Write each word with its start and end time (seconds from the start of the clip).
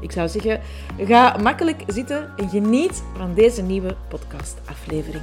Ik 0.00 0.12
zou 0.12 0.28
zeggen, 0.28 0.60
ga 0.98 1.36
makkelijk 1.42 1.82
zitten 1.86 2.32
en 2.36 2.48
geniet 2.48 3.02
van 3.16 3.34
deze 3.34 3.62
nieuwe 3.62 3.96
podcastaflevering. 4.08 5.22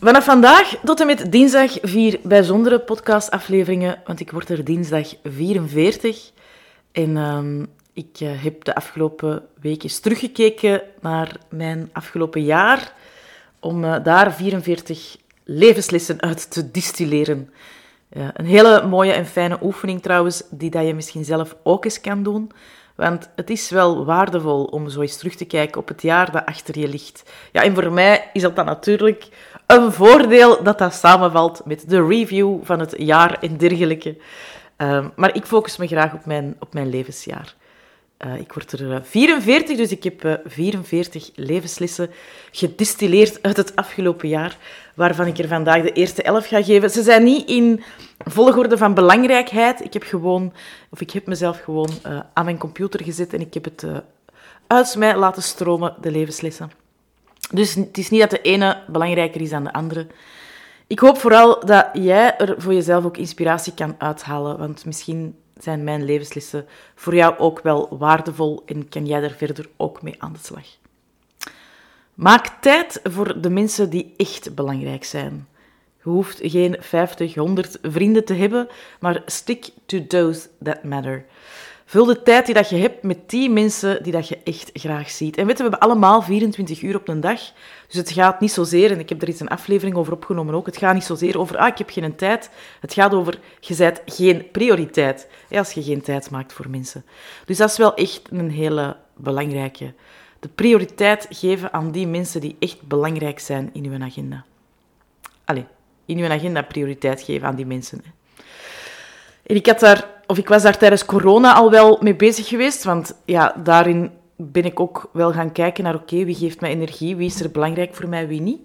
Vanaf 0.00 0.24
vandaag 0.24 0.76
tot 0.84 1.00
en 1.00 1.06
met 1.06 1.32
dinsdag 1.32 1.78
vier 1.82 2.20
bijzondere 2.22 2.80
podcastafleveringen, 2.80 4.02
want 4.06 4.20
ik 4.20 4.30
word 4.30 4.48
er 4.48 4.64
dinsdag 4.64 5.14
44. 5.22 6.30
En 6.92 7.16
uh, 7.16 7.62
ik 7.92 8.20
uh, 8.20 8.42
heb 8.42 8.64
de 8.64 8.74
afgelopen 8.74 9.42
weken 9.60 10.02
teruggekeken 10.02 10.82
naar 11.00 11.36
mijn 11.50 11.90
afgelopen 11.92 12.44
jaar, 12.44 12.92
om 13.60 13.84
uh, 13.84 13.96
daar 14.02 14.32
44 14.32 15.16
levenslessen 15.44 16.20
uit 16.20 16.50
te 16.50 16.70
distilleren. 16.70 17.50
Een 18.14 18.46
hele 18.46 18.86
mooie 18.86 19.12
en 19.12 19.26
fijne 19.26 19.58
oefening 19.62 20.02
trouwens, 20.02 20.42
die 20.50 20.70
dat 20.70 20.86
je 20.86 20.94
misschien 20.94 21.24
zelf 21.24 21.56
ook 21.62 21.84
eens 21.84 22.00
kan 22.00 22.22
doen. 22.22 22.50
Want 22.94 23.28
het 23.36 23.50
is 23.50 23.70
wel 23.70 24.04
waardevol 24.04 24.64
om 24.64 24.88
zo 24.88 25.00
eens 25.00 25.16
terug 25.16 25.34
te 25.34 25.44
kijken 25.44 25.80
op 25.80 25.88
het 25.88 26.02
jaar 26.02 26.32
dat 26.32 26.46
achter 26.46 26.78
je 26.78 26.88
ligt. 26.88 27.32
Ja, 27.52 27.62
en 27.62 27.74
voor 27.74 27.92
mij 27.92 28.30
is 28.32 28.42
dat 28.42 28.56
dan 28.56 28.64
natuurlijk 28.64 29.28
een 29.66 29.92
voordeel 29.92 30.62
dat 30.62 30.78
dat 30.78 30.94
samenvalt 30.94 31.62
met 31.64 31.88
de 31.88 32.06
review 32.06 32.58
van 32.62 32.80
het 32.80 32.94
jaar 32.96 33.38
en 33.40 33.56
dergelijke. 33.56 34.16
Um, 34.76 35.12
maar 35.16 35.34
ik 35.34 35.44
focus 35.44 35.76
me 35.76 35.86
graag 35.86 36.12
op 36.12 36.26
mijn, 36.26 36.56
op 36.58 36.74
mijn 36.74 36.88
levensjaar. 36.88 37.54
Uh, 38.18 38.38
ik 38.38 38.52
word 38.52 38.72
er 38.72 39.04
44, 39.04 39.76
dus 39.76 39.90
ik 39.90 40.04
heb 40.04 40.24
uh, 40.24 40.34
44 40.44 41.30
levenslessen 41.34 42.10
gedistilleerd 42.50 43.42
uit 43.42 43.56
het 43.56 43.76
afgelopen 43.76 44.28
jaar, 44.28 44.56
waarvan 44.94 45.26
ik 45.26 45.38
er 45.38 45.48
vandaag 45.48 45.82
de 45.82 45.92
eerste 45.92 46.22
11 46.22 46.46
ga 46.46 46.62
geven. 46.62 46.90
Ze 46.90 47.02
zijn 47.02 47.24
niet 47.24 47.48
in 47.48 47.82
volgorde 48.18 48.78
van 48.78 48.94
belangrijkheid. 48.94 49.84
Ik 49.84 49.92
heb 49.92 50.02
gewoon, 50.02 50.52
of 50.90 51.00
ik 51.00 51.10
heb 51.10 51.26
mezelf 51.26 51.60
gewoon 51.60 51.90
aan 52.32 52.44
mijn 52.44 52.58
computer 52.58 53.02
gezet 53.04 53.32
en 53.32 53.40
ik 53.40 53.54
heb 53.54 53.64
het 53.64 53.84
uit 54.66 54.96
mij 54.96 55.16
laten 55.16 55.42
stromen, 55.42 55.94
de 56.00 56.10
levenslessen. 56.10 56.70
Dus 57.50 57.74
het 57.74 57.98
is 57.98 58.10
niet 58.10 58.20
dat 58.20 58.30
de 58.30 58.40
ene 58.40 58.82
belangrijker 58.88 59.40
is 59.40 59.50
dan 59.50 59.64
de 59.64 59.72
andere. 59.72 60.06
Ik 60.86 60.98
hoop 60.98 61.18
vooral 61.18 61.66
dat 61.66 61.86
jij 61.92 62.36
er 62.36 62.54
voor 62.58 62.74
jezelf 62.74 63.04
ook 63.04 63.16
inspiratie 63.16 63.74
kan 63.74 63.94
uithalen, 63.98 64.58
want 64.58 64.84
misschien 64.84 65.36
zijn 65.58 65.84
mijn 65.84 66.04
levenslessen 66.04 66.66
voor 66.94 67.14
jou 67.14 67.38
ook 67.38 67.60
wel 67.60 67.98
waardevol 67.98 68.62
en 68.66 68.88
kan 68.88 69.06
jij 69.06 69.22
er 69.22 69.34
verder 69.34 69.68
ook 69.76 70.02
mee 70.02 70.14
aan 70.18 70.32
de 70.32 70.38
slag. 70.42 70.66
Maak 72.14 72.46
tijd 72.60 73.00
voor 73.02 73.40
de 73.40 73.50
mensen 73.50 73.90
die 73.90 74.14
echt 74.16 74.54
belangrijk 74.54 75.04
zijn. 75.04 75.48
Je 76.02 76.10
hoeft 76.10 76.38
geen 76.42 76.76
50, 76.80 77.34
100 77.34 77.78
vrienden 77.82 78.24
te 78.24 78.34
hebben, 78.34 78.68
maar 79.00 79.22
stick 79.26 79.68
to 79.86 80.06
those 80.06 80.48
that 80.62 80.84
matter. 80.84 81.24
Vul 81.94 82.04
de 82.04 82.22
tijd 82.22 82.46
die 82.46 82.54
dat 82.54 82.68
je 82.68 82.76
hebt 82.76 83.02
met 83.02 83.30
die 83.30 83.50
mensen 83.50 84.02
die 84.02 84.12
dat 84.12 84.28
je 84.28 84.38
echt 84.44 84.70
graag 84.72 85.10
ziet. 85.10 85.36
En 85.36 85.46
weet 85.46 85.56
we 85.56 85.62
hebben 85.62 85.80
allemaal 85.80 86.22
24 86.22 86.82
uur 86.82 86.96
op 86.96 87.08
een 87.08 87.20
dag. 87.20 87.40
Dus 87.86 87.96
het 87.96 88.10
gaat 88.10 88.40
niet 88.40 88.52
zozeer, 88.52 88.90
en 88.90 88.98
ik 88.98 89.08
heb 89.08 89.22
er 89.22 89.28
iets 89.28 89.40
een 89.40 89.48
aflevering 89.48 89.96
over 89.96 90.12
opgenomen 90.12 90.54
ook, 90.54 90.66
het 90.66 90.76
gaat 90.76 90.94
niet 90.94 91.04
zozeer 91.04 91.38
over, 91.38 91.56
ah, 91.56 91.66
ik 91.66 91.78
heb 91.78 91.90
geen 91.90 92.16
tijd. 92.16 92.50
Het 92.80 92.92
gaat 92.92 93.14
over, 93.14 93.38
je 93.60 93.76
bent 93.76 94.02
geen 94.06 94.50
prioriteit 94.50 95.28
als 95.50 95.72
je 95.72 95.82
geen 95.82 96.00
tijd 96.00 96.30
maakt 96.30 96.52
voor 96.52 96.70
mensen. 96.70 97.04
Dus 97.44 97.56
dat 97.56 97.70
is 97.70 97.76
wel 97.76 97.94
echt 97.94 98.22
een 98.30 98.50
hele 98.50 98.96
belangrijke. 99.16 99.92
De 100.40 100.48
prioriteit 100.48 101.26
geven 101.30 101.72
aan 101.72 101.90
die 101.90 102.06
mensen 102.06 102.40
die 102.40 102.56
echt 102.58 102.82
belangrijk 102.82 103.38
zijn 103.38 103.70
in 103.72 103.84
uw 103.84 104.02
agenda. 104.02 104.44
Allee, 105.44 105.66
in 106.04 106.18
uw 106.18 106.30
agenda 106.30 106.62
prioriteit 106.62 107.22
geven 107.22 107.48
aan 107.48 107.56
die 107.56 107.66
mensen. 107.66 108.04
En 109.46 109.56
ik 109.56 109.66
had 109.66 109.80
daar 109.80 110.13
of 110.26 110.38
ik 110.38 110.48
was 110.48 110.62
daar 110.62 110.78
tijdens 110.78 111.04
corona 111.04 111.54
al 111.54 111.70
wel 111.70 111.98
mee 112.00 112.16
bezig 112.16 112.48
geweest, 112.48 112.84
want 112.84 113.14
ja, 113.24 113.54
daarin 113.64 114.10
ben 114.36 114.64
ik 114.64 114.80
ook 114.80 115.10
wel 115.12 115.32
gaan 115.32 115.52
kijken 115.52 115.84
naar, 115.84 115.94
oké, 115.94 116.24
wie 116.24 116.34
geeft 116.34 116.60
mij 116.60 116.70
energie, 116.70 117.16
wie 117.16 117.26
is 117.26 117.40
er 117.40 117.50
belangrijk 117.50 117.94
voor 117.94 118.08
mij, 118.08 118.28
wie 118.28 118.40
niet. 118.40 118.60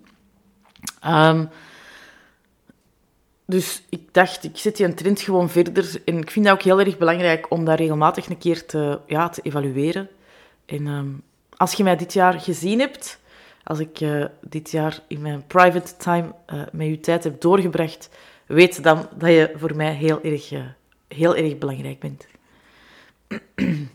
Um, 1.06 1.50
dus 3.46 3.84
ik 3.90 4.14
dacht, 4.14 4.44
ik 4.44 4.58
zet 4.58 4.78
die 4.78 4.94
trend 4.94 5.22
gewoon 5.22 5.50
verder. 5.50 6.02
En 6.06 6.18
ik 6.18 6.32
vind 6.32 6.46
dat 6.46 6.54
ook 6.54 6.62
heel 6.62 6.80
erg 6.80 6.98
belangrijk 6.98 7.52
om 7.52 7.66
dat 7.66 7.80
regelmatig 7.80 8.30
een 8.30 8.38
keer 8.38 8.66
te, 8.66 9.00
ja, 9.08 9.30
te 9.30 9.42
evalueren. 9.42 10.10
En 10.66 10.88
um, 10.88 11.22
als 11.58 11.74
je 11.74 11.84
mij 11.84 11.96
dit 11.96 12.14
jaar 12.14 12.40
gezien 12.40 12.80
hebt, 12.80 13.20
als 13.64 13.80
ik 13.80 14.00
uh, 14.00 14.26
dit 14.42 14.72
jaar 14.72 15.00
in 15.08 15.22
mijn 15.22 15.44
private 15.48 15.98
time 15.98 16.34
uh, 16.54 16.62
met 16.72 16.88
je 16.88 17.00
tijd 17.00 17.24
heb 17.24 17.42
doorgebracht, 17.42 18.10
weet 18.46 18.84
dan 18.84 19.08
dat 19.18 19.30
je 19.30 19.52
voor 19.56 19.76
mij 19.76 19.94
heel 19.94 20.22
erg 20.24 20.52
uh, 20.52 20.62
heel 21.10 21.36
erg 21.36 21.58
belangrijk 21.58 22.00
bent. 22.00 22.28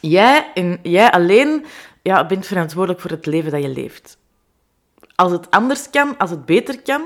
jij 0.00 0.50
en 0.54 0.78
jij 0.82 1.10
alleen 1.10 1.64
ja, 2.02 2.26
bent 2.26 2.46
verantwoordelijk 2.46 3.00
voor 3.00 3.10
het 3.10 3.26
leven 3.26 3.50
dat 3.50 3.62
je 3.62 3.68
leeft. 3.68 4.18
Als 5.14 5.32
het 5.32 5.50
anders 5.50 5.90
kan, 5.90 6.18
als 6.18 6.30
het 6.30 6.46
beter 6.46 6.82
kan, 6.82 7.02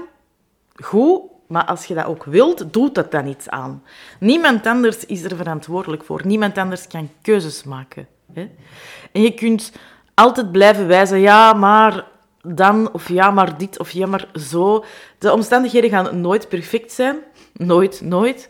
goed, 0.75 1.21
maar 1.47 1.65
als 1.65 1.85
je 1.85 1.95
dat 1.95 2.05
ook 2.05 2.25
wilt, 2.25 2.73
doet 2.73 2.95
dat 2.95 3.11
dan 3.11 3.27
iets 3.27 3.49
aan. 3.49 3.83
Niemand 4.21 4.67
anders 4.67 5.07
is 5.07 5.23
er 5.23 5.37
verantwoordelijk 5.37 6.05
voor. 6.05 6.27
Niemand 6.27 6.59
anders 6.59 6.87
kan 6.87 7.11
keuzes 7.23 7.65
maken. 7.65 8.09
Hè? 8.33 8.51
En 9.13 9.23
je 9.23 9.35
kunt 9.35 9.73
altijd 10.15 10.53
blijven 10.53 10.87
wijzen, 10.87 11.19
ja, 11.19 11.53
maar 11.53 12.05
dan, 12.43 12.93
of 12.93 13.09
ja, 13.09 13.31
maar 13.31 13.59
dit, 13.59 13.79
of 13.79 13.91
ja, 13.91 14.07
maar 14.07 14.29
zo. 14.35 14.85
De 15.19 15.33
omstandigheden 15.33 15.91
gaan 15.91 16.21
nooit 16.21 16.49
perfect 16.49 16.93
zijn. 16.93 17.17
Nooit, 17.53 18.01
nooit. 18.01 18.49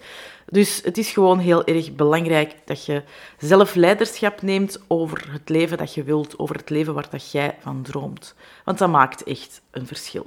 Dus 0.51 0.81
het 0.85 0.99
is 0.99 1.11
gewoon 1.11 1.39
heel 1.39 1.65
erg 1.65 1.95
belangrijk 1.95 2.55
dat 2.65 2.85
je 2.85 3.03
zelf 3.39 3.75
leiderschap 3.75 4.43
neemt 4.43 4.81
over 4.87 5.33
het 5.33 5.49
leven 5.49 5.79
dat 5.79 5.95
je 5.95 6.03
wilt, 6.03 6.39
over 6.39 6.57
het 6.57 6.71
leven 6.71 6.95
waar 6.95 7.11
dat 7.11 7.31
jij 7.31 7.57
van 7.61 7.83
droomt. 7.83 8.35
Want 8.65 8.79
dat 8.79 8.91
maakt 8.91 9.23
echt 9.23 9.63
een 9.71 9.87
verschil. 9.87 10.27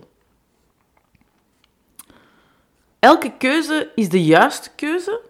Elke 3.00 3.34
keuze 3.38 3.92
is 3.96 4.10
de 4.10 4.24
juiste 4.24 4.70
keuze 4.76 5.22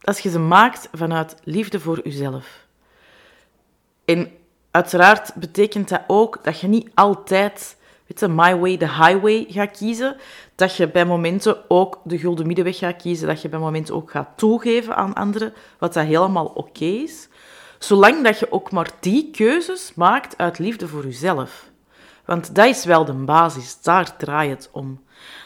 als 0.00 0.18
je 0.18 0.30
ze 0.30 0.38
maakt 0.38 0.88
vanuit 0.92 1.36
liefde 1.44 1.80
voor 1.80 2.00
jezelf. 2.04 2.66
En 4.04 4.32
uiteraard 4.70 5.34
betekent 5.34 5.88
dat 5.88 6.02
ook 6.06 6.44
dat 6.44 6.60
je 6.60 6.66
niet 6.66 6.90
altijd 6.94 7.76
weet 8.06 8.30
my 8.30 8.58
way, 8.58 8.76
the 8.76 8.88
highway 8.88 9.46
gaat 9.48 9.76
kiezen. 9.78 10.16
Dat 10.54 10.76
je 10.76 10.88
bij 10.88 11.06
momenten 11.06 11.70
ook 11.70 12.00
de 12.04 12.18
gulden 12.18 12.46
middenweg 12.46 12.78
gaat 12.78 13.02
kiezen. 13.02 13.26
Dat 13.26 13.42
je 13.42 13.48
bij 13.48 13.58
momenten 13.58 13.94
ook 13.94 14.10
gaat 14.10 14.28
toegeven 14.36 14.96
aan 14.96 15.14
anderen, 15.14 15.52
wat 15.78 15.94
dat 15.94 16.04
helemaal 16.04 16.46
oké 16.46 16.84
is. 16.84 17.28
Zolang 17.78 18.24
dat 18.24 18.38
je 18.38 18.52
ook 18.52 18.70
maar 18.70 18.90
die 19.00 19.30
keuzes 19.30 19.92
maakt 19.94 20.38
uit 20.38 20.58
liefde 20.58 20.88
voor 20.88 21.04
jezelf. 21.04 21.70
Want 22.32 22.54
dat 22.54 22.66
is 22.66 22.84
wel 22.84 23.04
de 23.04 23.12
basis, 23.12 23.82
daar 23.82 24.16
draait 24.16 24.50
het 24.50 24.68
om. 24.72 25.00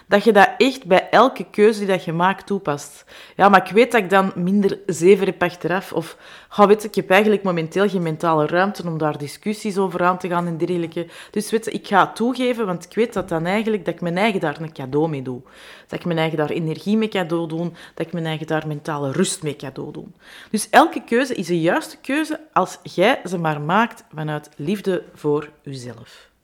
Dat 0.09 0.25
je 0.25 0.33
dat 0.33 0.51
echt 0.59 0.85
bij 0.85 1.09
elke 1.11 1.47
keuze 1.51 1.79
die 1.79 1.89
dat 1.89 2.05
je 2.05 2.13
maakt 2.13 2.47
toepast. 2.47 3.05
Ja, 3.37 3.49
maar 3.49 3.67
ik 3.67 3.73
weet 3.73 3.93
dat 3.93 4.01
ik 4.01 4.11
dan 4.11 4.33
minder 4.35 4.79
zeven 4.87 5.27
heb 5.27 5.43
achteraf. 5.43 5.93
Of, 5.93 6.17
ga 6.49 6.67
weet 6.67 6.85
ik 6.85 6.95
heb 6.95 7.11
eigenlijk 7.11 7.43
momenteel 7.43 7.89
geen 7.89 8.03
mentale 8.03 8.47
ruimte 8.47 8.87
om 8.87 8.99
daar 8.99 9.19
discussies 9.19 9.79
over 9.79 10.05
aan 10.05 10.19
te 10.19 10.29
gaan 10.29 10.47
en 10.47 10.57
dergelijke. 10.59 11.07
Dus 11.31 11.51
weet 11.51 11.65
je, 11.65 11.71
ik 11.71 11.87
ga 11.87 12.01
het 12.01 12.17
toegeven, 12.17 12.67
want 12.67 12.85
ik 12.85 12.95
weet 12.95 13.13
dat 13.13 13.29
dan 13.29 13.47
eigenlijk 13.47 13.85
dat 13.85 13.95
ik 13.95 14.01
mijn 14.01 14.19
eigen 14.19 14.41
daar 14.41 14.61
een 14.61 14.73
cadeau 14.73 15.09
mee 15.09 15.23
doe. 15.23 15.41
Dat 15.87 15.99
ik 15.99 16.05
mijn 16.05 16.19
eigen 16.19 16.39
daar 16.39 16.51
energie 16.51 16.97
mee 16.97 17.09
cadeau 17.09 17.49
doen. 17.49 17.77
Dat 17.95 18.07
ik 18.07 18.13
mijn 18.13 18.27
eigen 18.27 18.47
daar 18.47 18.67
mentale 18.67 19.13
rust 19.13 19.43
mee 19.43 19.57
cadeau 19.57 19.93
doen. 19.93 20.15
Dus 20.51 20.71
elke 20.71 21.05
keuze 21.05 21.35
is 21.35 21.47
de 21.47 21.61
juiste 21.61 21.97
keuze 21.97 22.41
als 22.53 22.79
jij 22.83 23.21
ze 23.25 23.39
maar 23.39 23.61
maakt 23.61 24.05
vanuit 24.15 24.51
liefde 24.57 25.03
voor 25.15 25.51
jezelf. 25.63 26.35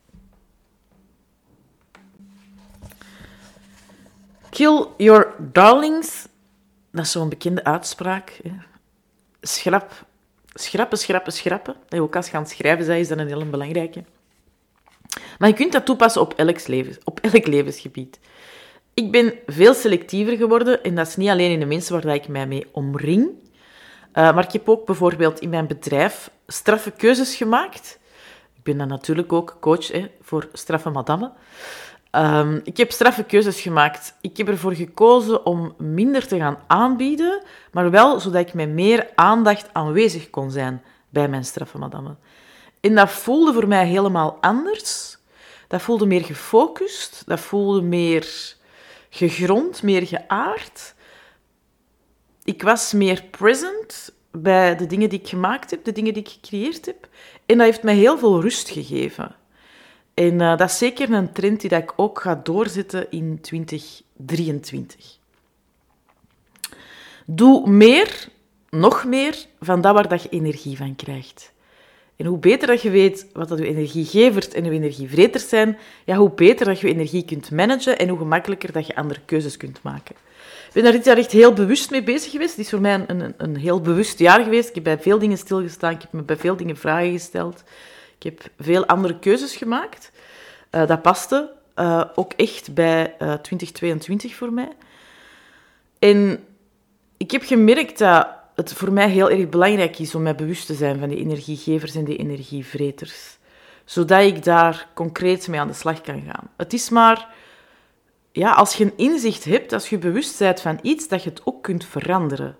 Kill 4.53 4.85
your 4.97 5.33
darlings. 5.51 6.27
Dat 6.91 7.05
is 7.05 7.11
zo'n 7.11 7.29
bekende 7.29 7.63
uitspraak. 7.63 8.39
Hè. 8.43 8.51
Schrap. 9.41 10.05
Schrappen, 10.53 10.97
schrappen, 10.97 11.33
schrappen. 11.33 11.73
Dat 11.73 11.93
je 11.93 12.01
ook 12.01 12.15
als 12.15 12.29
gaan 12.29 12.47
schrijven 12.47 12.85
zij, 12.85 12.99
is 12.99 13.07
dat 13.07 13.17
een 13.17 13.27
heel 13.27 13.49
belangrijke. 13.49 14.03
Maar 15.39 15.49
je 15.49 15.55
kunt 15.55 15.71
dat 15.71 15.85
toepassen 15.85 16.21
op 16.21 16.33
elk, 16.33 16.67
levens, 16.67 16.97
op 17.03 17.19
elk 17.19 17.47
levensgebied. 17.47 18.19
Ik 18.93 19.11
ben 19.11 19.33
veel 19.45 19.73
selectiever 19.73 20.37
geworden 20.37 20.83
en 20.83 20.95
dat 20.95 21.07
is 21.07 21.15
niet 21.15 21.29
alleen 21.29 21.51
in 21.51 21.59
de 21.59 21.65
mensen 21.65 22.01
waar 22.01 22.15
ik 22.15 22.27
mij 22.27 22.47
mee 22.47 22.67
omring. 22.71 23.27
Uh, 23.27 24.13
maar 24.13 24.43
ik 24.43 24.51
heb 24.51 24.69
ook 24.69 24.85
bijvoorbeeld 24.85 25.39
in 25.39 25.49
mijn 25.49 25.67
bedrijf 25.67 26.29
straffe 26.47 26.91
keuzes 26.91 27.35
gemaakt. 27.35 27.99
Ik 28.55 28.63
ben 28.63 28.77
dan 28.77 28.87
natuurlijk 28.87 29.33
ook 29.33 29.57
coach 29.59 29.87
hè, 29.87 30.11
voor 30.21 30.49
straffe 30.53 30.89
madammen. 30.89 31.33
Ehm, 32.13 32.59
ik 32.63 32.77
heb 32.77 32.91
straffe 32.91 33.23
keuzes 33.23 33.61
gemaakt. 33.61 34.17
Ik 34.21 34.37
heb 34.37 34.47
ervoor 34.47 34.73
gekozen 34.73 35.45
om 35.45 35.73
minder 35.77 36.27
te 36.27 36.37
gaan 36.37 36.59
aanbieden, 36.67 37.43
maar 37.71 37.91
wel 37.91 38.19
zodat 38.19 38.47
ik 38.47 38.53
met 38.53 38.69
meer 38.69 39.09
aandacht 39.15 39.69
aanwezig 39.71 40.29
kon 40.29 40.51
zijn 40.51 40.83
bij 41.09 41.27
mijn 41.27 41.45
straffe 41.45 41.77
madammen. 41.77 42.19
En 42.79 42.95
dat 42.95 43.11
voelde 43.11 43.53
voor 43.53 43.67
mij 43.67 43.87
helemaal 43.87 44.37
anders. 44.41 45.17
Dat 45.67 45.81
voelde 45.81 46.05
meer 46.05 46.23
gefocust, 46.23 47.23
dat 47.25 47.39
voelde 47.39 47.81
meer 47.81 48.55
gegrond, 49.09 49.83
meer 49.83 50.07
geaard. 50.07 50.93
Ik 52.43 52.63
was 52.63 52.93
meer 52.93 53.23
present 53.23 54.13
bij 54.31 54.75
de 54.75 54.85
dingen 54.85 55.09
die 55.09 55.19
ik 55.19 55.27
gemaakt 55.27 55.71
heb, 55.71 55.83
de 55.83 55.91
dingen 55.91 56.13
die 56.13 56.23
ik 56.23 56.29
gecreëerd 56.29 56.85
heb. 56.85 57.07
En 57.45 57.57
dat 57.57 57.65
heeft 57.65 57.83
mij 57.83 57.95
heel 57.95 58.17
veel 58.17 58.41
rust 58.41 58.69
gegeven. 58.69 59.35
En 60.13 60.33
uh, 60.33 60.57
dat 60.57 60.69
is 60.69 60.77
zeker 60.77 61.11
een 61.11 61.31
trend 61.31 61.61
die 61.61 61.69
dat 61.69 61.81
ik 61.81 61.93
ook 61.95 62.21
ga 62.21 62.39
doorzetten 62.43 63.11
in 63.11 63.41
2023. 63.41 65.17
Doe 67.25 67.69
meer, 67.69 68.27
nog 68.69 69.05
meer, 69.05 69.45
van 69.59 69.81
dat 69.81 69.93
waar 69.93 70.07
dat 70.07 70.23
je 70.23 70.29
energie 70.29 70.77
van 70.77 70.95
krijgt. 70.95 71.53
En 72.15 72.25
hoe 72.25 72.37
beter 72.37 72.67
dat 72.67 72.81
je 72.81 72.89
weet 72.89 73.27
wat 73.33 73.49
dat 73.49 73.57
je 73.57 73.67
energiegevers 73.67 74.47
en 74.47 74.63
je 74.63 74.71
energievreters 74.71 75.49
zijn, 75.49 75.77
ja, 76.05 76.15
hoe 76.15 76.31
beter 76.31 76.65
dat 76.65 76.79
je 76.79 76.87
je 76.87 76.93
energie 76.93 77.25
kunt 77.25 77.51
managen 77.51 77.97
en 77.97 78.09
hoe 78.09 78.17
gemakkelijker 78.17 78.71
dat 78.71 78.87
je 78.87 78.95
andere 78.95 79.19
keuzes 79.25 79.57
kunt 79.57 79.81
maken. 79.81 80.15
Ik 80.67 80.73
ben 80.73 80.83
daar 80.83 80.91
dit 80.91 81.05
jaar 81.05 81.17
echt 81.17 81.31
heel 81.31 81.53
bewust 81.53 81.91
mee 81.91 82.03
bezig 82.03 82.31
geweest. 82.31 82.49
Het 82.49 82.59
is 82.59 82.69
voor 82.69 82.81
mij 82.81 82.93
een, 82.93 83.19
een, 83.19 83.33
een 83.37 83.57
heel 83.57 83.81
bewust 83.81 84.19
jaar 84.19 84.43
geweest. 84.43 84.69
Ik 84.69 84.75
heb 84.75 84.83
bij 84.83 84.99
veel 84.99 85.19
dingen 85.19 85.37
stilgestaan, 85.37 85.91
ik 85.91 86.01
heb 86.01 86.13
me 86.13 86.21
bij 86.21 86.37
veel 86.37 86.55
dingen 86.55 86.77
vragen 86.77 87.11
gesteld. 87.11 87.63
Ik 88.23 88.31
heb 88.31 88.51
veel 88.59 88.85
andere 88.85 89.19
keuzes 89.19 89.55
gemaakt. 89.55 90.11
Uh, 90.71 90.87
dat 90.87 91.01
paste 91.01 91.51
uh, 91.75 92.03
ook 92.15 92.33
echt 92.33 92.73
bij 92.73 93.15
uh, 93.19 93.33
eh, 93.33 93.39
2022 93.39 94.35
voor 94.35 94.53
mij. 94.53 94.71
En 95.99 96.45
ik 97.17 97.31
heb 97.31 97.43
gemerkt 97.43 97.97
dat 97.97 98.27
het 98.55 98.73
voor 98.73 98.91
mij 98.91 99.09
heel 99.09 99.29
erg 99.29 99.49
belangrijk 99.49 99.99
is 99.99 100.15
om 100.15 100.21
mij 100.21 100.35
bewust 100.35 100.65
te 100.65 100.73
zijn 100.73 100.99
van 100.99 101.09
die 101.09 101.17
energiegevers 101.17 101.95
en 101.95 102.03
die 102.03 102.17
energievreters. 102.17 103.37
Zodat 103.85 104.21
ik 104.21 104.43
daar 104.43 104.87
concreet 104.93 105.47
mee 105.47 105.59
aan 105.59 105.67
de 105.67 105.73
slag 105.73 106.01
kan 106.01 106.21
gaan. 106.21 106.49
Het 106.57 106.73
is 106.73 106.89
maar, 106.89 107.33
ja, 108.31 108.51
als 108.51 108.75
je 108.75 108.83
een 108.83 108.97
inzicht 108.97 109.43
hebt, 109.43 109.73
als 109.73 109.89
je 109.89 109.97
bewust 109.97 110.39
bent 110.39 110.61
van 110.61 110.79
iets, 110.81 111.07
dat 111.07 111.23
je 111.23 111.29
het 111.29 111.41
ook 111.45 111.63
kunt 111.63 111.85
veranderen. 111.85 112.57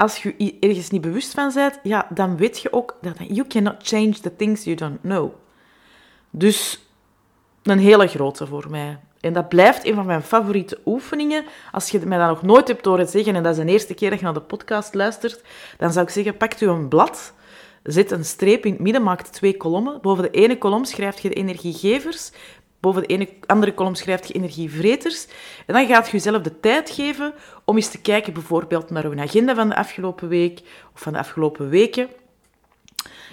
Als 0.00 0.22
je 0.22 0.56
ergens 0.60 0.90
niet 0.90 1.00
bewust 1.00 1.34
van 1.34 1.52
bent, 1.54 1.78
ja, 1.82 2.06
dan 2.10 2.36
weet 2.36 2.60
je 2.60 2.72
ook 2.72 2.96
dat 3.00 3.14
you 3.18 3.46
cannot 3.46 3.74
change 3.78 4.10
the 4.10 4.36
things 4.36 4.64
you 4.64 4.76
don't 4.76 5.00
know. 5.00 5.32
Dus 6.30 6.86
een 7.62 7.78
hele 7.78 8.06
grote 8.06 8.46
voor 8.46 8.66
mij. 8.70 8.98
En 9.20 9.32
dat 9.32 9.48
blijft 9.48 9.86
een 9.86 9.94
van 9.94 10.06
mijn 10.06 10.22
favoriete 10.22 10.78
oefeningen. 10.84 11.44
Als 11.72 11.90
je 11.90 11.98
mij 12.06 12.18
dat 12.18 12.28
nog 12.28 12.42
nooit 12.42 12.68
hebt 12.68 12.84
horen 12.84 13.08
zeggen, 13.08 13.34
en 13.34 13.42
dat 13.42 13.58
is 13.58 13.64
de 13.64 13.70
eerste 13.70 13.94
keer 13.94 14.10
dat 14.10 14.18
je 14.18 14.24
naar 14.24 14.34
de 14.34 14.40
podcast 14.40 14.94
luistert, 14.94 15.42
dan 15.78 15.92
zou 15.92 16.06
ik 16.06 16.12
zeggen, 16.12 16.36
pak 16.36 16.60
u 16.60 16.68
een 16.68 16.88
blad, 16.88 17.32
zet 17.82 18.10
een 18.10 18.24
streep 18.24 18.64
in 18.64 18.72
het 18.72 18.80
midden, 18.80 19.02
maak 19.02 19.22
twee 19.22 19.56
kolommen. 19.56 20.00
Boven 20.00 20.22
de 20.22 20.30
ene 20.30 20.58
kolom 20.58 20.84
schrijf 20.84 21.20
je 21.20 21.28
de 21.28 21.34
energiegevers, 21.34 22.32
boven 22.80 23.02
de 23.02 23.08
ene, 23.08 23.28
andere 23.46 23.74
kolom 23.74 23.94
schrijf 23.94 24.26
je 24.26 24.34
energievreters. 24.34 25.26
En 25.66 25.74
dan 25.74 25.86
gaat 25.86 26.06
je 26.06 26.12
jezelf 26.12 26.42
de 26.42 26.60
tijd 26.60 26.90
geven 26.90 27.34
om 27.64 27.76
eens 27.76 27.90
te 27.90 28.00
kijken 28.00 28.32
bijvoorbeeld 28.32 28.90
naar 28.90 29.04
uw 29.04 29.20
agenda 29.20 29.54
van 29.54 29.68
de 29.68 29.76
afgelopen 29.76 30.28
week 30.28 30.60
of 30.94 31.00
van 31.00 31.12
de 31.12 31.18
afgelopen 31.18 31.68
weken. 31.68 32.08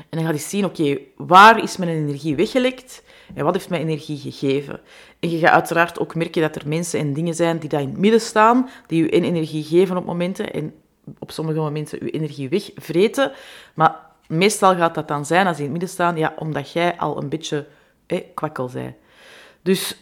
En 0.10 0.18
dan 0.18 0.24
ga 0.24 0.32
je 0.32 0.38
zien, 0.38 0.66
oké, 0.66 0.98
waar 1.16 1.64
is 1.64 1.78
mijn 1.78 1.92
energie 1.92 2.36
weggelekt? 2.36 3.04
En 3.34 3.44
wat 3.44 3.54
heeft 3.54 3.70
mij 3.70 3.80
energie 3.80 4.18
gegeven? 4.18 4.80
En 5.20 5.30
je 5.30 5.38
gaat 5.38 5.52
uiteraard 5.52 6.00
ook 6.00 6.16
merken 6.16 6.42
dat 6.42 6.56
er 6.56 6.68
mensen 6.68 7.00
en 7.00 7.14
dingen 7.14 7.34
zijn 7.34 7.60
die 7.60 7.70
daar 7.70 7.82
in 7.82 7.90
het 7.90 7.98
midden 7.98 8.22
staan, 8.22 8.70
die 8.88 9.04
je 9.04 9.10
energie 9.10 9.64
geven 9.64 9.98
op 9.98 10.06
momenten 10.06 10.54
en 10.54 10.74
op 11.20 11.32
sommige 11.32 11.60
momenten 11.60 12.06
je 12.06 12.12
energie 12.12 12.50
wegvreten. 12.50 13.32
Maar 13.74 13.96
meestal 14.28 14.76
gaat 14.76 14.96
dat 14.96 15.08
dan 15.08 15.26
zijn, 15.26 15.48
als 15.48 15.58
die 15.58 15.66
in 15.66 15.72
het 15.72 15.80
midden 15.80 15.98
staan, 15.98 16.18
ja, 16.18 16.34
omdat 16.38 16.72
jij 16.72 16.98
al 16.98 17.22
een 17.22 17.30
beetje 17.30 17.68
eh, 18.06 18.22
kwakkel 18.34 18.70
bent. 18.74 18.96
Dus 19.68 19.98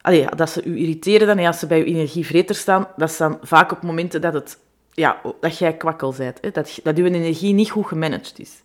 allee, 0.00 0.26
dat 0.36 0.50
ze 0.50 0.64
u 0.64 0.78
irriteren 0.78 1.26
dan, 1.26 1.46
als 1.46 1.58
ze 1.58 1.66
bij 1.66 1.78
je 1.78 1.84
energievreter 1.84 2.54
staan, 2.54 2.88
dat 2.96 3.10
is 3.10 3.20
vaak 3.42 3.72
op 3.72 3.82
momenten 3.82 4.20
dat, 4.20 4.34
het, 4.34 4.58
ja, 4.92 5.20
dat 5.40 5.58
jij 5.58 5.76
kwakkel 5.76 6.14
bent. 6.18 6.38
Hè, 6.40 6.50
dat, 6.50 6.78
dat 6.82 6.96
je 6.96 7.04
energie 7.04 7.52
niet 7.52 7.70
goed 7.70 7.86
gemanaged 7.86 8.38
is. 8.38 8.62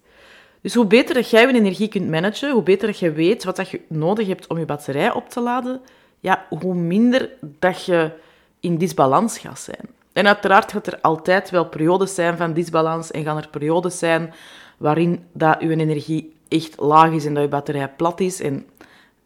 Dus 0.62 0.74
hoe 0.74 0.86
beter 0.86 1.16
dat 1.16 1.30
jij 1.30 1.42
je 1.42 1.54
energie 1.54 1.88
kunt 1.88 2.10
managen, 2.10 2.52
hoe 2.52 2.64
beter 2.64 2.88
dat 2.88 3.00
je 3.00 3.12
weet 3.12 3.44
wat 3.44 3.56
dat 3.56 3.70
je 3.70 3.82
nodig 3.88 4.28
hebt 4.28 4.48
om 4.48 4.60
je 4.60 4.66
batterij 4.66 5.12
op 5.12 5.30
te 5.30 5.40
laden, 5.40 5.82
ja, 6.20 6.46
hoe 6.50 6.76
minder 6.76 7.30
dat 7.42 7.86
je 7.86 8.12
in 8.60 8.78
disbalans 8.78 9.38
gaat 9.38 9.60
zijn. 9.60 9.90
En 10.14 10.28
uiteraard 10.28 10.72
gaat 10.72 10.88
er 10.88 11.00
altijd 11.02 11.50
wel 11.50 11.66
periodes 11.66 12.16
zijn 12.16 12.38
van 12.38 12.54
disbalans 12.54 13.12
en 13.12 13.24
gaan 13.24 13.38
er 13.38 13.48
periodes 13.48 14.00
zijn 14.00 14.34
waarin 14.78 15.26
dat 15.32 15.62
je 15.62 15.70
energie 15.70 16.36
echt 16.48 16.80
laag 16.80 17.12
is 17.12 17.26
en 17.26 17.34
dat 17.34 17.44
je 17.44 17.50
batterij 17.50 17.90
plat 17.90 18.20
is. 18.20 18.42
En 18.42 18.66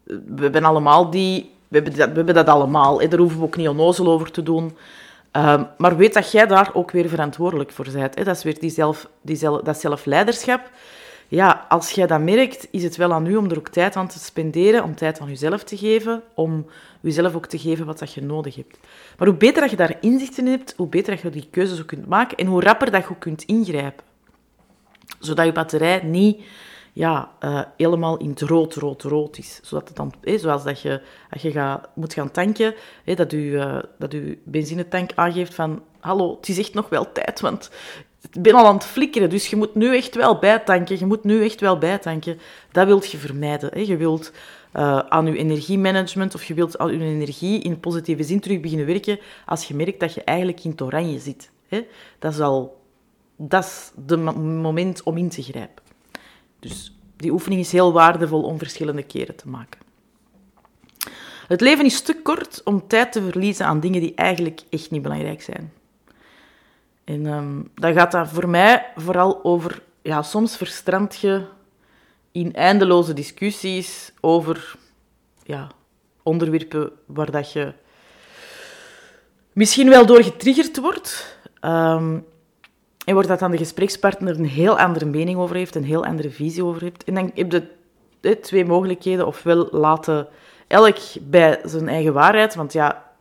we 0.04 0.42
hebben 0.42 0.64
allemaal 0.64 1.10
die... 1.10 1.50
We 1.68 1.78
hebben 1.78 1.96
dat, 1.96 2.08
we 2.08 2.14
hebben 2.14 2.34
dat 2.34 2.46
allemaal. 2.46 3.00
Hè. 3.00 3.08
Daar 3.08 3.18
hoeven 3.18 3.38
we 3.38 3.44
ook 3.44 3.56
niet 3.56 3.68
onnozel 3.68 4.06
over 4.06 4.30
te 4.30 4.42
doen. 4.42 4.76
Um, 5.32 5.66
maar 5.78 5.96
weet 5.96 6.14
dat 6.14 6.32
jij 6.32 6.46
daar 6.46 6.70
ook 6.72 6.90
weer 6.90 7.08
verantwoordelijk 7.08 7.70
voor 7.70 7.86
bent. 7.92 8.14
Hè. 8.14 8.24
Dat 8.24 8.36
is 8.36 8.42
weer 8.42 8.58
die 8.58 8.70
zelf, 8.70 9.08
die 9.22 9.36
zelf, 9.36 9.62
dat 9.62 9.80
zelfleiderschap 9.80 10.60
ja, 11.32 11.66
als 11.68 11.90
jij 11.90 12.06
dat 12.06 12.20
merkt, 12.20 12.68
is 12.70 12.82
het 12.82 12.96
wel 12.96 13.12
aan 13.12 13.26
u 13.26 13.36
om 13.36 13.50
er 13.50 13.58
ook 13.58 13.68
tijd 13.68 13.96
aan 13.96 14.08
te 14.08 14.18
spenderen, 14.18 14.84
om 14.84 14.94
tijd 14.94 15.20
aan 15.20 15.28
jezelf 15.28 15.64
te 15.64 15.76
geven, 15.76 16.22
om 16.34 16.66
jezelf 17.00 17.34
ook 17.34 17.46
te 17.46 17.58
geven 17.58 17.86
wat 17.86 17.98
dat 17.98 18.12
je 18.12 18.22
nodig 18.22 18.54
hebt. 18.54 18.78
Maar 19.18 19.28
hoe 19.28 19.36
beter 19.36 19.60
dat 19.60 19.70
je 19.70 19.76
daar 19.76 19.96
inzichten 20.00 20.46
in 20.46 20.50
hebt, 20.50 20.74
hoe 20.76 20.86
beter 20.86 21.12
dat 21.12 21.22
je 21.22 21.30
die 21.30 21.48
keuzes 21.50 21.80
ook 21.80 21.86
kunt 21.86 22.08
maken 22.08 22.36
en 22.36 22.46
hoe 22.46 22.62
rapper 22.62 22.90
dat 22.90 23.02
je 23.02 23.10
ook 23.10 23.20
kunt 23.20 23.42
ingrijpen. 23.42 24.04
Zodat 25.18 25.44
je 25.46 25.52
batterij 25.52 26.02
niet 26.04 26.42
ja, 26.92 27.30
uh, 27.44 27.60
helemaal 27.76 28.16
in 28.16 28.30
het 28.30 28.40
rood, 28.40 28.74
rood, 28.74 29.02
rood 29.02 29.38
is. 29.38 29.60
Zodat 29.62 29.88
het 29.88 29.96
dan, 29.96 30.12
eh, 30.20 30.38
zoals 30.38 30.64
dat 30.64 30.80
je, 30.80 31.00
als 31.30 31.42
je 31.42 31.50
gaat, 31.50 31.88
moet 31.94 32.14
gaan 32.14 32.30
tanken, 32.30 32.74
eh, 33.04 33.16
dat, 33.16 33.30
je, 33.30 33.84
dat 33.98 34.12
je 34.12 34.38
benzinetank 34.44 35.10
aangeeft 35.14 35.54
van 35.54 35.82
hallo, 36.00 36.36
het 36.36 36.48
is 36.48 36.58
echt 36.58 36.74
nog 36.74 36.88
wel 36.88 37.12
tijd, 37.12 37.40
want 37.40 37.70
ik 38.30 38.42
ben 38.42 38.54
al 38.54 38.66
aan 38.66 38.74
het 38.74 38.84
flikkeren, 38.84 39.30
dus 39.30 39.46
je 39.50 39.56
moet 39.56 39.74
nu 39.74 39.96
echt 39.96 40.14
wel 40.14 40.38
bijtanken. 40.38 40.98
Je 40.98 41.06
moet 41.06 41.24
nu 41.24 41.44
echt 41.44 41.60
wel 41.60 41.78
bijtanken. 41.78 42.38
Dat 42.72 42.86
wilt 42.86 43.10
je 43.10 43.18
vermijden. 43.18 43.70
Hè. 43.72 43.80
Je 43.80 43.96
wilt 43.96 44.32
aan 45.08 45.26
je 45.26 45.36
energiemanagement 45.36 46.34
of 46.34 46.44
je 46.44 46.54
wilt 46.54 46.78
aan 46.78 46.92
je 46.92 47.04
energie 47.04 47.62
in 47.62 47.80
positieve 47.80 48.22
zin 48.22 48.40
terug 48.40 48.60
beginnen 48.60 48.86
werken 48.86 49.18
als 49.46 49.64
je 49.64 49.74
merkt 49.74 50.00
dat 50.00 50.14
je 50.14 50.24
eigenlijk 50.24 50.64
in 50.64 50.70
het 50.70 50.82
oranje 50.82 51.18
zit. 51.18 51.50
Dat 52.18 52.32
is 52.32 52.40
al 52.40 52.82
dat 53.36 53.64
is 53.64 53.92
de 54.06 54.16
moment 54.16 55.02
om 55.02 55.16
in 55.16 55.28
te 55.28 55.42
grijpen. 55.42 55.81
Dus 56.62 56.92
die 57.16 57.32
oefening 57.32 57.60
is 57.60 57.72
heel 57.72 57.92
waardevol 57.92 58.42
om 58.42 58.58
verschillende 58.58 59.02
keren 59.02 59.36
te 59.36 59.48
maken. 59.48 59.80
Het 61.48 61.60
leven 61.60 61.84
is 61.84 62.00
te 62.00 62.16
kort 62.22 62.60
om 62.64 62.86
tijd 62.86 63.12
te 63.12 63.22
verliezen 63.22 63.66
aan 63.66 63.80
dingen 63.80 64.00
die 64.00 64.14
eigenlijk 64.14 64.60
echt 64.70 64.90
niet 64.90 65.02
belangrijk 65.02 65.42
zijn. 65.42 65.72
En 67.04 67.26
um, 67.26 67.70
dan 67.74 67.92
gaat 67.92 68.12
dat 68.12 68.28
voor 68.28 68.48
mij 68.48 68.92
vooral 68.96 69.44
over... 69.44 69.82
Ja, 70.02 70.22
soms 70.22 70.56
verstrand 70.56 71.16
je 71.16 71.44
in 72.32 72.54
eindeloze 72.54 73.12
discussies 73.12 74.12
over 74.20 74.76
ja, 75.42 75.70
onderwerpen 76.22 76.92
waar 77.06 77.30
dat 77.30 77.52
je 77.52 77.72
misschien 79.52 79.88
wel 79.88 80.06
door 80.06 80.22
getriggerd 80.22 80.80
wordt. 80.80 81.38
Um, 81.60 82.24
en 83.04 83.14
wordt 83.14 83.28
dat 83.28 83.38
dan 83.38 83.50
de 83.50 83.56
gesprekspartner 83.56 84.38
een 84.38 84.46
heel 84.46 84.78
andere 84.78 85.04
mening 85.04 85.38
over 85.38 85.56
heeft, 85.56 85.74
een 85.74 85.84
heel 85.84 86.04
andere 86.04 86.30
visie 86.30 86.64
over 86.64 86.82
heeft. 86.82 87.04
En 87.04 87.14
dan 87.14 87.30
heb 87.34 87.52
je 87.52 87.68
de, 88.20 88.40
twee 88.40 88.64
mogelijkheden. 88.64 89.26
Ofwel 89.26 89.68
laten 89.70 90.28
elk 90.66 90.98
bij 91.22 91.60
zijn 91.64 91.88
eigen 91.88 92.12
waarheid, 92.12 92.54
want 92.54 92.72
ja, 92.72 93.12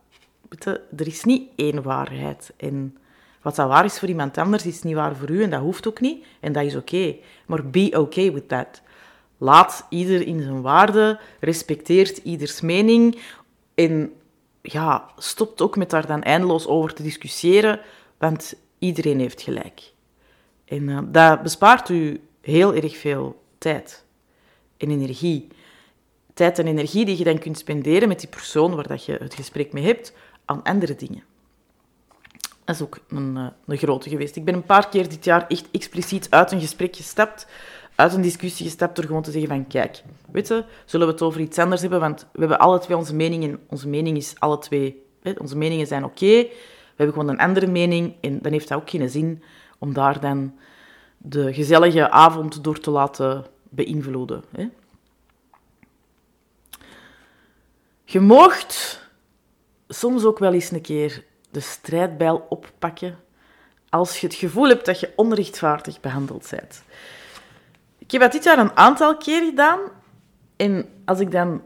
er 0.97 1.07
is 1.07 1.23
niet 1.23 1.49
één 1.55 1.83
waarheid. 1.83 2.53
En 2.57 2.97
wat 3.41 3.55
dat 3.55 3.67
waar 3.67 3.85
is 3.85 3.99
voor 3.99 4.07
iemand 4.07 4.37
anders, 4.37 4.65
is 4.65 4.83
niet 4.83 4.95
waar 4.95 5.15
voor 5.15 5.29
u 5.29 5.43
en 5.43 5.49
dat 5.49 5.61
hoeft 5.61 5.87
ook 5.87 5.99
niet. 5.99 6.25
En 6.39 6.51
dat 6.53 6.63
is 6.63 6.75
oké. 6.75 7.15
Maar 7.45 7.65
be 7.65 7.91
okay 7.97 8.33
with 8.33 8.47
that. 8.47 8.81
Laat 9.37 9.85
ieder 9.89 10.27
in 10.27 10.41
zijn 10.41 10.61
waarde, 10.61 11.19
respecteert 11.39 12.17
ieders 12.17 12.61
mening 12.61 13.21
en 13.75 14.13
ja, 14.61 15.05
stopt 15.17 15.61
ook 15.61 15.75
met 15.75 15.89
daar 15.89 16.07
dan 16.07 16.23
eindeloos 16.23 16.67
over 16.67 16.93
te 16.93 17.03
discussiëren, 17.03 17.79
want 18.17 18.55
iedereen 18.81 19.19
heeft 19.19 19.41
gelijk. 19.41 19.93
En 20.65 20.87
uh, 20.87 20.99
dat 21.05 21.41
bespaart 21.41 21.89
u 21.89 22.21
heel 22.41 22.73
erg 22.73 22.97
veel 22.97 23.41
tijd 23.57 24.05
en 24.77 24.89
energie. 24.89 25.47
Tijd 26.33 26.59
en 26.59 26.67
energie 26.67 27.05
die 27.05 27.17
je 27.17 27.23
dan 27.23 27.39
kunt 27.39 27.57
spenderen 27.57 28.07
met 28.07 28.19
die 28.19 28.29
persoon 28.29 28.75
waar 28.75 28.87
dat 28.87 29.05
je 29.05 29.17
het 29.19 29.33
gesprek 29.33 29.73
mee 29.73 29.83
hebt, 29.83 30.13
aan 30.45 30.63
andere 30.63 30.95
dingen. 30.95 31.23
Dat 32.65 32.75
is 32.75 32.81
ook 32.81 32.99
een, 33.09 33.37
eh, 33.37 33.47
een 33.65 33.77
grote 33.77 34.09
geweest. 34.09 34.35
Ik 34.35 34.45
ben 34.45 34.53
een 34.53 34.63
paar 34.63 34.89
keer 34.89 35.09
dit 35.09 35.25
jaar 35.25 35.47
echt 35.47 35.65
expliciet 35.71 36.29
uit 36.29 36.51
een 36.51 36.59
gesprek 36.59 36.95
gestapt, 36.95 37.47
uit 37.95 38.13
een 38.13 38.21
discussie 38.21 38.65
gestapt 38.65 38.95
door 38.95 39.05
gewoon 39.05 39.21
te 39.21 39.31
zeggen 39.31 39.49
van, 39.49 39.67
kijk, 39.67 40.03
weet 40.31 40.47
je, 40.47 40.63
zullen 40.85 41.07
we 41.07 41.13
het 41.13 41.21
over 41.21 41.41
iets 41.41 41.57
anders 41.57 41.81
hebben? 41.81 41.99
Want 41.99 42.27
we 42.31 42.39
hebben 42.39 42.59
alle 42.59 42.79
twee 42.79 42.97
onze 42.97 43.15
meningen. 43.15 43.59
Onze 43.67 43.87
mening 43.87 44.17
is 44.17 44.33
alle 44.39 44.57
twee... 44.57 45.03
Hè, 45.21 45.31
onze 45.37 45.57
meningen 45.57 45.87
zijn 45.87 46.03
oké. 46.03 46.47
We 47.01 47.07
hebben 47.07 47.25
gewoon 47.25 47.39
een 47.39 47.45
andere 47.45 47.67
mening. 47.71 48.15
En 48.21 48.39
dan 48.41 48.51
heeft 48.51 48.67
dat 48.67 48.77
ook 48.77 48.89
geen 48.89 49.09
zin 49.09 49.43
om 49.79 49.93
daar 49.93 50.19
dan 50.19 50.57
de 51.17 51.53
gezellige 51.53 52.09
avond 52.09 52.63
door 52.63 52.79
te 52.79 52.91
laten 52.91 53.45
beïnvloeden. 53.69 54.43
Hè. 54.51 54.69
Je 58.03 58.19
moogt 58.19 59.01
soms 59.87 60.23
ook 60.23 60.39
wel 60.39 60.53
eens 60.53 60.71
een 60.71 60.81
keer 60.81 61.23
de 61.51 61.59
strijdbijl 61.59 62.45
oppakken 62.49 63.19
als 63.89 64.21
je 64.21 64.27
het 64.27 64.35
gevoel 64.35 64.67
hebt 64.67 64.85
dat 64.85 64.99
je 64.99 65.13
onrechtvaardig 65.15 65.99
behandeld 65.99 66.47
bent. 66.49 66.83
Ik 67.97 68.11
heb 68.11 68.21
dat 68.21 68.31
dit 68.31 68.43
jaar 68.43 68.59
een 68.59 68.77
aantal 68.77 69.17
keer 69.17 69.45
gedaan. 69.45 69.79
En 70.55 70.89
als 71.05 71.19
ik 71.19 71.31
dan, 71.31 71.63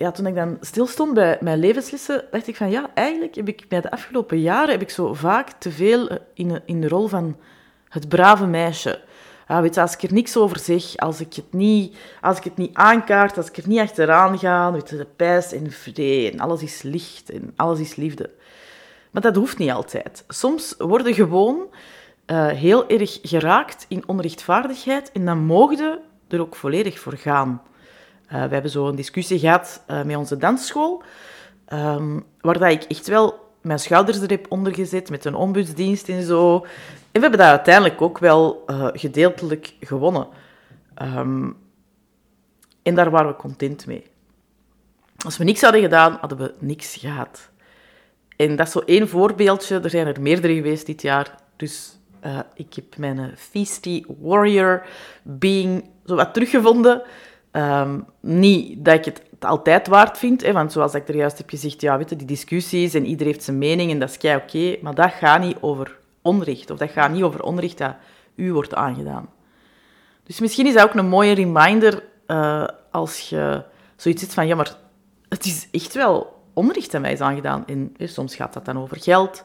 ja, 0.00 0.10
toen 0.10 0.26
ik 0.26 0.34
dan 0.34 0.56
stilstond 0.60 1.14
bij 1.14 1.38
mijn 1.40 1.58
levenslessen, 1.58 2.24
dacht 2.30 2.46
ik 2.46 2.56
van 2.56 2.70
ja, 2.70 2.90
eigenlijk 2.94 3.34
heb 3.34 3.48
ik 3.48 3.64
bij 3.68 3.80
de 3.80 3.90
afgelopen 3.90 4.40
jaren 4.40 4.70
heb 4.70 4.82
ik 4.82 4.90
zo 4.90 5.14
vaak 5.14 5.50
te 5.50 5.70
veel 5.70 6.18
in, 6.34 6.62
in 6.64 6.80
de 6.80 6.88
rol 6.88 7.06
van 7.06 7.36
het 7.88 8.08
brave 8.08 8.46
meisje. 8.46 9.00
Ja, 9.48 9.62
weet 9.62 9.74
je, 9.74 9.80
als 9.80 9.94
ik 9.94 10.02
er 10.02 10.12
niks 10.12 10.36
over 10.36 10.58
zeg, 10.58 10.96
als 10.96 11.20
ik 11.20 11.34
het 11.34 11.52
niet, 11.52 11.96
als 12.20 12.38
ik 12.38 12.44
het 12.44 12.56
niet 12.56 12.74
aankaart, 12.74 13.36
als 13.36 13.48
ik 13.48 13.56
er 13.56 13.68
niet 13.68 13.78
achteraan 13.78 14.38
ga, 14.38 14.72
weet 14.72 14.90
je, 14.90 14.96
de 14.96 15.06
pijs 15.16 15.52
en 15.52 15.70
vrede 15.70 16.30
en 16.30 16.40
alles 16.40 16.62
is 16.62 16.82
licht 16.82 17.30
en 17.30 17.52
alles 17.56 17.78
is 17.78 17.96
liefde. 17.96 18.30
Maar 19.10 19.22
dat 19.22 19.36
hoeft 19.36 19.58
niet 19.58 19.70
altijd. 19.70 20.24
Soms 20.28 20.74
worden 20.78 21.14
gewoon 21.14 21.66
uh, 22.26 22.46
heel 22.46 22.88
erg 22.88 23.18
geraakt 23.22 23.84
in 23.88 24.08
onrechtvaardigheid 24.08 25.12
en 25.12 25.24
dan 25.24 25.38
mogen 25.38 25.98
er 26.28 26.40
ook 26.40 26.56
volledig 26.56 26.98
voor 26.98 27.16
gaan. 27.16 27.62
Uh, 28.32 28.44
we 28.44 28.52
hebben 28.52 28.70
zo 28.70 28.88
een 28.88 28.96
discussie 28.96 29.38
gehad 29.38 29.82
uh, 29.90 30.02
met 30.02 30.16
onze 30.16 30.36
dansschool, 30.36 31.02
um, 31.72 32.24
waar 32.40 32.58
dat 32.58 32.70
ik 32.70 32.82
echt 32.82 33.06
wel 33.06 33.48
mijn 33.60 33.78
schouders 33.78 34.20
er 34.20 34.30
heb 34.30 34.46
ondergezet 34.48 35.10
met 35.10 35.24
een 35.24 35.34
ombudsdienst 35.34 36.08
en 36.08 36.22
zo. 36.22 36.54
En 36.54 36.60
we 37.12 37.20
hebben 37.20 37.38
dat 37.38 37.48
uiteindelijk 37.48 38.02
ook 38.02 38.18
wel 38.18 38.64
gedeeltelijk 38.92 39.74
gewonnen. 39.80 40.26
Um, 41.02 41.56
en 42.82 42.94
daar 42.94 43.10
waren 43.10 43.28
we 43.28 43.36
content 43.36 43.86
mee. 43.86 44.06
Als 45.24 45.36
we 45.36 45.44
niks 45.44 45.60
hadden 45.60 45.80
gedaan, 45.80 46.16
hadden 46.20 46.38
we 46.38 46.54
niks 46.58 46.96
gehad. 46.96 47.50
En 48.36 48.56
dat 48.56 48.66
is 48.66 48.72
zo 48.72 48.78
één 48.78 49.08
voorbeeldje. 49.08 49.80
Er 49.80 49.90
zijn 49.90 50.06
er 50.06 50.20
meerdere 50.20 50.54
geweest 50.54 50.86
dit 50.86 51.02
jaar. 51.02 51.34
Dus 51.56 51.98
ik 52.54 52.74
heb 52.74 52.96
mijn 52.96 53.32
feisty 53.36 54.04
warrior 54.20 54.86
being 55.22 55.84
zo 56.06 56.14
wat 56.14 56.34
teruggevonden. 56.34 57.02
Um, 57.52 58.06
niet 58.20 58.84
dat 58.84 58.94
ik 58.94 59.04
het 59.04 59.44
altijd 59.44 59.86
waard 59.86 60.18
vind, 60.18 60.42
hè, 60.42 60.52
want 60.52 60.72
zoals 60.72 60.94
ik 60.94 61.08
er 61.08 61.16
juist 61.16 61.38
heb 61.38 61.50
gezegd, 61.50 61.80
ja, 61.80 61.98
weet 61.98 62.10
je, 62.10 62.16
die 62.16 62.26
discussies 62.26 62.94
en 62.94 63.06
iedereen 63.06 63.32
heeft 63.32 63.44
zijn 63.44 63.58
mening 63.58 63.90
en 63.90 63.98
dat 63.98 64.18
is 64.22 64.34
oké, 64.34 64.76
maar 64.82 64.94
dat 64.94 65.12
gaat 65.12 65.40
niet 65.40 65.56
over 65.60 65.98
onrecht, 66.22 66.70
of 66.70 66.78
dat 66.78 66.90
gaat 66.90 67.10
niet 67.10 67.22
over 67.22 67.42
onrecht 67.42 67.78
dat 67.78 67.94
u 68.34 68.52
wordt 68.52 68.74
aangedaan. 68.74 69.28
Dus 70.22 70.40
misschien 70.40 70.66
is 70.66 70.74
dat 70.74 70.84
ook 70.84 70.94
een 70.94 71.08
mooie 71.08 71.34
reminder 71.34 72.02
uh, 72.26 72.66
als 72.90 73.28
je 73.28 73.62
zoiets 73.96 74.22
zit 74.22 74.34
van, 74.34 74.46
ja, 74.46 74.54
maar 74.54 74.76
het 75.28 75.44
is 75.44 75.68
echt 75.70 75.94
wel 75.94 76.42
onrecht 76.52 76.94
aan 76.94 77.00
mij 77.00 77.12
is 77.12 77.20
aangedaan. 77.20 77.66
En 77.66 77.94
soms 77.98 78.34
gaat 78.34 78.52
dat 78.52 78.64
dan 78.64 78.78
over 78.78 79.00
geld. 79.00 79.44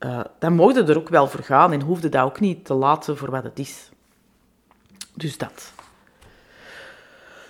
Uh, 0.00 0.20
dan 0.38 0.52
mocht 0.52 0.76
er 0.76 0.96
ook 0.96 1.08
wel 1.08 1.28
voor 1.28 1.42
gaan 1.42 1.72
en 1.72 1.80
hoefde 1.80 2.08
dat 2.08 2.24
ook 2.24 2.40
niet 2.40 2.64
te 2.64 2.74
laten 2.74 3.16
voor 3.16 3.30
wat 3.30 3.42
het 3.42 3.58
is. 3.58 3.90
Dus 5.14 5.38
dat. 5.38 5.72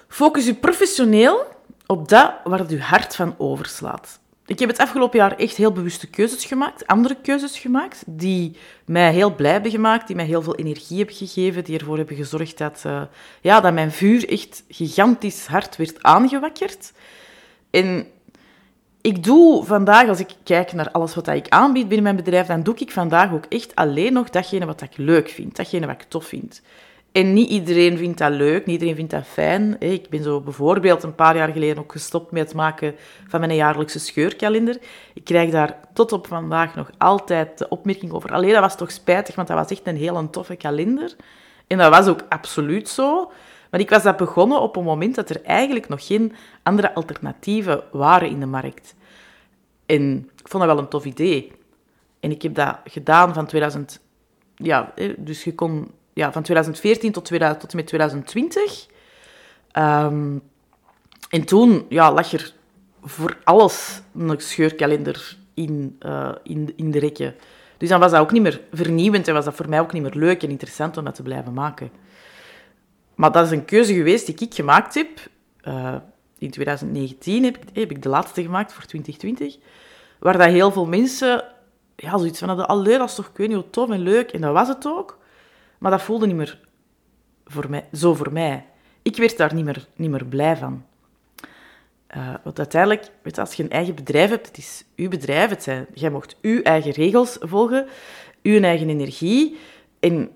Focus 0.09 0.47
u 0.47 0.55
professioneel 0.55 1.45
op 1.87 2.09
dat 2.09 2.33
waar 2.45 2.67
uw 2.69 2.79
hart 2.79 3.17
van 3.17 3.35
overslaat. 3.39 4.19
Ik 4.47 4.59
heb 4.59 4.69
het 4.69 4.79
afgelopen 4.79 5.19
jaar 5.19 5.37
echt 5.37 5.57
heel 5.57 5.73
bewuste 5.73 6.07
keuzes 6.07 6.45
gemaakt, 6.45 6.87
andere 6.87 7.17
keuzes 7.23 7.59
gemaakt, 7.59 8.03
die 8.07 8.57
mij 8.85 9.13
heel 9.13 9.35
blij 9.35 9.53
hebben 9.53 9.71
gemaakt, 9.71 10.07
die 10.07 10.17
mij 10.17 10.25
heel 10.25 10.43
veel 10.43 10.57
energie 10.57 10.97
hebben 10.97 11.15
gegeven, 11.15 11.65
die 11.65 11.79
ervoor 11.79 11.97
hebben 11.97 12.17
gezorgd 12.17 12.59
dat, 12.59 12.83
uh, 12.87 13.03
ja, 13.41 13.61
dat 13.61 13.73
mijn 13.73 13.93
vuur 13.93 14.29
echt 14.29 14.63
gigantisch 14.69 15.47
hard 15.47 15.77
werd 15.77 16.03
aangewakkerd. 16.03 16.93
En 17.71 18.07
ik 19.01 19.25
doe 19.25 19.65
vandaag, 19.65 20.09
als 20.09 20.21
ik 20.21 20.35
kijk 20.45 20.73
naar 20.73 20.91
alles 20.91 21.15
wat 21.15 21.29
ik 21.29 21.49
aanbied 21.49 21.89
binnen 21.89 22.03
mijn 22.03 22.25
bedrijf, 22.25 22.47
dan 22.47 22.63
doe 22.63 22.75
ik 22.75 22.91
vandaag 22.91 23.33
ook 23.33 23.47
echt 23.49 23.75
alleen 23.75 24.13
nog 24.13 24.31
datgene 24.31 24.67
wat 24.67 24.83
ik 24.83 24.97
leuk 24.97 25.29
vind, 25.29 25.57
datgene 25.57 25.87
wat 25.87 26.01
ik 26.01 26.09
tof 26.09 26.25
vind. 26.25 26.63
En 27.17 27.33
niet 27.33 27.49
iedereen 27.49 27.99
vindt 27.99 28.19
dat 28.19 28.33
leuk, 28.33 28.67
niet 28.67 28.75
iedereen 28.75 28.95
vindt 28.95 29.11
dat 29.11 29.27
fijn. 29.27 29.81
Ik 29.81 30.09
ben 30.09 30.23
zo 30.23 30.41
bijvoorbeeld 30.41 31.03
een 31.03 31.15
paar 31.15 31.37
jaar 31.37 31.53
geleden 31.53 31.79
ook 31.79 31.93
gestopt 31.93 32.31
met 32.31 32.43
het 32.43 32.55
maken 32.55 32.95
van 33.29 33.41
mijn 33.41 33.55
jaarlijkse 33.55 33.99
scheurkalender. 33.99 34.79
Ik 35.15 35.25
krijg 35.25 35.51
daar 35.51 35.79
tot 35.93 36.13
op 36.13 36.27
vandaag 36.27 36.75
nog 36.75 36.91
altijd 36.99 37.59
de 37.59 37.69
opmerking 37.69 38.13
over. 38.13 38.33
Alleen 38.33 38.53
dat 38.53 38.61
was 38.61 38.77
toch 38.77 38.91
spijtig, 38.91 39.35
want 39.35 39.49
dat 39.49 39.57
was 39.57 39.71
echt 39.71 39.87
een 39.87 39.97
heel 39.97 40.31
toffe 40.31 40.57
kalender. 40.57 41.17
En 41.67 41.79
dat 41.79 41.91
was 41.91 42.07
ook 42.07 42.25
absoluut 42.29 42.89
zo. 42.89 43.31
Maar 43.71 43.81
ik 43.81 43.91
was 43.91 44.03
dat 44.03 44.17
begonnen 44.17 44.61
op 44.61 44.77
een 44.77 44.85
moment 44.85 45.15
dat 45.15 45.31
er 45.31 45.43
eigenlijk 45.43 45.89
nog 45.89 46.07
geen 46.07 46.33
andere 46.63 46.95
alternatieven 46.95 47.83
waren 47.93 48.29
in 48.29 48.41
de 48.41 48.47
markt. 48.47 48.95
En 49.87 50.31
ik 50.39 50.49
vond 50.49 50.65
dat 50.65 50.75
wel 50.75 50.83
een 50.83 50.91
tof 50.91 51.05
idee. 51.05 51.53
En 52.21 52.31
ik 52.31 52.43
heb 52.43 52.55
dat 52.55 52.79
gedaan 52.85 53.35
van 53.35 53.47
2000... 53.47 54.01
Ja, 54.55 54.93
dus 55.17 55.45
je 55.45 55.55
kon 55.55 55.91
ja, 56.17 56.33
van 56.33 56.43
2014 56.43 57.13
tot, 57.13 57.25
2000, 57.25 57.61
tot 57.61 57.71
en 57.71 57.77
met 57.77 57.87
2020. 57.87 58.87
Um, 59.79 60.43
en 61.31 61.45
toen 61.45 61.87
ja, 61.89 62.13
lag 62.13 62.33
er 62.33 62.53
voor 63.03 63.39
alles 63.45 64.01
een 64.15 64.41
scheurkalender 64.41 65.37
in, 65.55 65.97
uh, 66.07 66.33
in, 66.43 66.73
in 66.77 66.91
de 66.91 66.99
rekken. 66.99 67.35
Dus 67.77 67.89
dan 67.89 68.01
was 68.01 68.11
dat 68.11 68.21
ook 68.21 68.33
niet 68.33 68.43
meer 68.43 68.61
vernieuwend 68.73 69.29
en 69.29 69.35
was 69.35 69.45
dat 69.45 69.55
voor 69.55 69.69
mij 69.69 69.81
ook 69.81 69.93
niet 69.93 70.03
meer 70.03 70.15
leuk 70.15 70.43
en 70.43 70.51
interessant 70.51 70.97
om 70.97 71.05
dat 71.05 71.15
te 71.15 71.23
blijven 71.23 71.53
maken. 71.53 71.91
Maar 73.15 73.33
dat 73.33 73.45
is 73.45 73.51
een 73.51 73.65
keuze 73.65 73.95
geweest 73.95 74.27
die 74.27 74.49
ik 74.49 74.55
gemaakt 74.55 74.95
heb. 74.95 75.09
Uh, 75.65 75.95
in 76.39 76.51
2019 76.51 77.45
heb 77.45 77.91
ik, 77.91 78.03
de 78.03 78.09
laatste 78.09 78.43
gemaakt 78.43 78.73
voor 78.73 78.85
2020. 78.85 79.59
Waar 80.19 80.39
dat 80.39 80.49
heel 80.49 80.73
veel 80.73 80.87
mensen 80.87 81.45
ja, 81.97 82.19
zoiets 82.19 82.39
van 82.39 82.49
hadden. 82.49 82.69
Allee, 82.69 82.99
dat 82.99 83.09
is 83.09 83.15
toch, 83.15 83.31
ik 83.35 83.49
weet 83.49 83.73
tof 83.73 83.91
en 83.91 84.01
leuk. 84.01 84.31
En 84.33 84.41
dat 84.41 84.53
was 84.53 84.69
het 84.69 84.87
ook. 84.87 85.19
Maar 85.79 85.91
dat 85.91 86.03
voelde 86.03 86.27
niet 86.27 86.37
meer 86.37 86.61
voor 87.45 87.71
mij, 87.71 87.85
zo 87.93 88.15
voor 88.15 88.33
mij. 88.33 88.65
Ik 89.03 89.17
werd 89.17 89.37
daar 89.37 89.55
niet 89.55 89.65
meer, 89.65 89.87
niet 89.97 90.11
meer 90.11 90.25
blij 90.25 90.57
van. 90.57 90.85
Uh, 92.17 92.35
want 92.45 92.59
uiteindelijk, 92.59 93.11
weet 93.23 93.35
je, 93.35 93.41
als 93.41 93.55
je 93.55 93.63
een 93.63 93.71
eigen 93.71 93.95
bedrijf 93.95 94.31
hebt, 94.31 94.47
het 94.47 94.59
is 94.59 94.85
uw 94.97 95.09
bedrijf, 95.09 95.51
het 95.51 95.63
zijn, 95.63 95.87
jij 95.95 96.11
mocht 96.11 96.37
uw 96.41 96.63
eigen 96.63 96.91
regels 96.91 97.37
volgen, 97.41 97.87
uw 98.43 98.61
eigen 98.61 98.89
energie. 98.89 99.59
En 100.01 100.31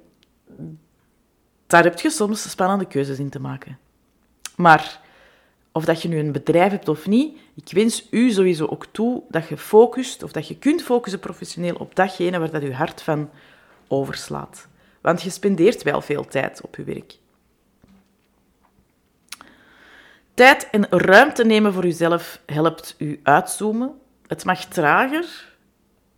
daar 1.66 1.84
heb 1.84 2.00
je 2.00 2.10
soms 2.10 2.50
spannende 2.50 2.86
keuzes 2.86 3.18
in 3.18 3.30
te 3.30 3.40
maken. 3.40 3.78
Maar 4.56 5.00
of 5.72 5.84
dat 5.84 6.02
je 6.02 6.08
nu 6.08 6.18
een 6.18 6.32
bedrijf 6.32 6.70
hebt 6.70 6.88
of 6.88 7.06
niet, 7.06 7.38
ik 7.54 7.72
wens 7.72 8.06
u 8.10 8.30
sowieso 8.30 8.66
ook 8.66 8.86
toe 8.86 9.22
dat 9.28 9.48
je 9.48 9.56
focust, 9.56 10.22
of 10.22 10.32
dat 10.32 10.48
je 10.48 10.58
kunt 10.58 10.82
focussen 10.82 11.20
professioneel 11.20 11.74
op 11.74 11.94
datgene 11.94 12.38
waar 12.38 12.50
dat 12.50 12.62
je 12.62 12.74
hart 12.74 13.02
van 13.02 13.30
overslaat. 13.88 14.68
Want 15.00 15.22
je 15.22 15.30
spendeert 15.30 15.82
wel 15.82 16.00
veel 16.00 16.24
tijd 16.24 16.60
op 16.60 16.76
je 16.76 16.84
werk. 16.84 17.18
Tijd 20.34 20.68
en 20.70 20.86
ruimte 20.90 21.44
nemen 21.44 21.72
voor 21.72 21.84
jezelf 21.84 22.40
helpt 22.46 22.94
u 22.98 23.20
uitzoomen. 23.22 23.98
Het 24.26 24.44
mag 24.44 24.64
trager. 24.64 25.56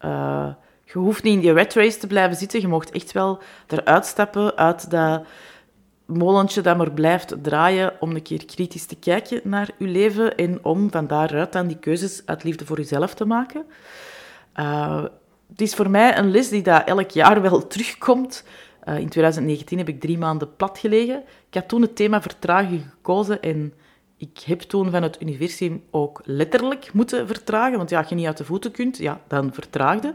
Uh, 0.05 0.49
je 0.85 0.99
hoeft 0.99 1.23
niet 1.23 1.35
in 1.35 1.41
die 1.41 1.53
red 1.53 1.75
race 1.75 1.99
te 1.99 2.07
blijven 2.07 2.37
zitten. 2.37 2.61
Je 2.61 2.69
mocht 2.69 2.91
echt 2.91 3.13
wel 3.13 3.43
eruit 3.67 4.07
stappen 4.07 4.57
uit 4.57 4.91
dat 4.91 5.27
molentje 6.07 6.61
dat 6.61 6.77
maar 6.77 6.91
blijft 6.91 7.35
draaien 7.43 7.93
om 8.01 8.11
een 8.11 8.23
keer 8.23 8.45
kritisch 8.45 8.87
te 8.87 8.97
kijken 8.97 9.41
naar 9.45 9.69
je 9.79 9.87
leven 9.87 10.37
en 10.37 10.65
om 10.65 10.91
van 10.91 11.07
daaruit 11.07 11.53
dan 11.53 11.67
die 11.67 11.79
keuzes 11.79 12.23
uit 12.27 12.45
liefde 12.45 12.67
voor 12.67 12.77
jezelf 12.77 13.15
te 13.15 13.25
maken. 13.25 13.65
Uh, 14.57 15.05
het 15.49 15.61
is 15.61 15.75
voor 15.75 15.91
mij 15.91 16.19
een 16.19 16.31
les 16.31 16.49
die 16.49 16.63
dat 16.63 16.85
elk 16.85 17.11
jaar 17.11 17.43
wel 17.43 17.67
terugkomt. 17.67 18.45
Uh, 18.89 18.99
in 18.99 19.09
2019 19.09 19.79
heb 19.79 19.89
ik 19.89 20.01
drie 20.01 20.19
maanden 20.19 20.57
plat 20.57 20.79
gelegen. 20.79 21.23
Ik 21.49 21.55
had 21.55 21.69
toen 21.69 21.83
het 21.83 21.97
thema 21.97 22.23
vertraging 22.23 22.83
gekozen 22.91 23.43
en 23.43 23.73
ik 24.17 24.39
heb 24.39 24.61
toen 24.61 24.91
van 24.91 25.03
het 25.03 25.21
universium 25.21 25.83
ook 25.91 26.21
letterlijk 26.25 26.93
moeten 26.93 27.27
vertragen. 27.27 27.77
Want 27.77 27.91
ja, 27.91 27.99
als 27.99 28.09
je 28.09 28.15
niet 28.15 28.27
uit 28.27 28.37
de 28.37 28.45
voeten 28.45 28.71
kunt, 28.71 28.97
ja, 28.97 29.21
dan 29.27 29.53
vertraagde. 29.53 30.15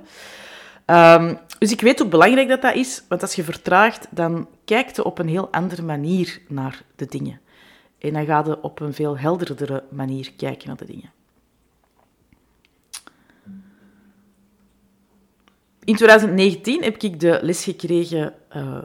Um, 0.86 1.38
dus 1.60 1.72
ik 1.72 1.82
weet 1.82 2.00
hoe 2.00 2.08
belangrijk 2.08 2.48
dat, 2.48 2.62
dat 2.62 2.76
is, 2.76 3.04
want 3.08 3.22
als 3.22 3.36
je 3.36 3.44
vertraagt, 3.44 4.08
dan 4.10 4.48
kijkt 4.66 4.96
je 4.96 5.04
op 5.04 5.20
een 5.20 5.28
heel 5.28 5.52
andere 5.52 5.82
manier 5.82 6.42
naar 6.48 6.82
de 6.96 7.06
dingen. 7.06 7.40
En 7.98 8.14
dan 8.14 8.26
ga 8.26 8.44
je 8.46 8.62
op 8.62 8.80
een 8.80 8.94
veel 8.94 9.18
helderdere 9.18 9.84
manier 9.90 10.34
kijken 10.38 10.68
naar 10.68 10.78
de 10.78 10.86
dingen. 10.86 11.12
In 15.84 15.96
2019 15.96 16.84
heb 16.84 17.02
ik 17.02 17.20
de 17.20 17.40
les 17.42 17.64
gekregen 17.64 18.34
uh, 18.58 18.84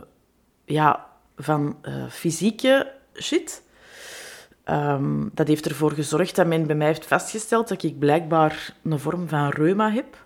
ja, 0.65 1.07
van 1.37 1.77
uh, 1.83 2.07
fysieke 2.09 2.93
shit. 3.15 3.63
Um, 4.65 5.31
dat 5.35 5.49
heeft 5.49 5.67
ervoor 5.67 5.93
gezorgd 5.93 6.37
dat 6.37 6.47
men 6.47 6.67
bij 6.67 6.77
mij 6.77 6.87
heeft 6.87 7.07
vastgesteld 7.07 7.69
dat 7.69 7.83
ik 7.83 7.99
blijkbaar 7.99 8.77
een 8.83 8.99
vorm 8.99 9.29
van 9.29 9.49
reuma 9.49 9.91
heb. 9.91 10.25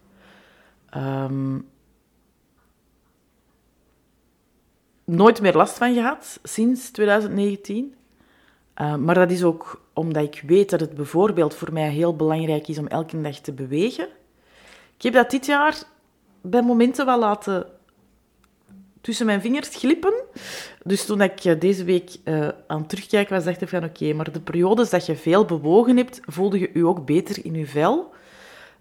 Um, 0.96 1.68
nooit 5.04 5.40
meer 5.40 5.54
last 5.54 5.78
van 5.78 5.94
gehad 5.94 6.40
sinds 6.42 6.90
2019. 6.90 7.94
Uh, 8.80 8.94
maar 8.94 9.14
dat 9.14 9.30
is 9.30 9.44
ook 9.44 9.84
omdat 9.92 10.22
ik 10.22 10.42
weet 10.46 10.70
dat 10.70 10.80
het 10.80 10.94
bijvoorbeeld 10.94 11.54
voor 11.54 11.72
mij 11.72 11.90
heel 11.90 12.16
belangrijk 12.16 12.68
is 12.68 12.78
om 12.78 12.86
elke 12.86 13.20
dag 13.20 13.38
te 13.38 13.52
bewegen. 13.52 14.08
Ik 14.96 15.02
heb 15.02 15.12
dat 15.12 15.30
dit 15.30 15.46
jaar 15.46 15.82
bij 16.40 16.62
momenten 16.62 17.06
wel 17.06 17.18
laten 17.18 17.66
tussen 19.06 19.26
mijn 19.26 19.40
vingers 19.40 19.68
glippen. 19.68 20.14
Dus 20.82 21.04
toen 21.04 21.20
ik 21.20 21.44
eh, 21.44 21.60
deze 21.60 21.84
week 21.84 22.16
uh, 22.24 22.48
aan 22.66 22.78
het 22.78 22.88
terugkijken 22.88 23.34
was, 23.34 23.44
dacht 23.44 23.60
ik 23.60 23.68
van 23.68 23.84
oké, 23.84 24.12
maar 24.12 24.32
de 24.32 24.40
periodes 24.40 24.90
dat 24.90 25.06
je 25.06 25.16
veel 25.16 25.44
bewogen 25.44 25.96
hebt, 25.96 26.20
voelde 26.24 26.58
je 26.58 26.70
je 26.74 26.86
ook 26.86 27.04
beter 27.06 27.44
in 27.44 27.54
je 27.54 27.66
vel. 27.66 28.12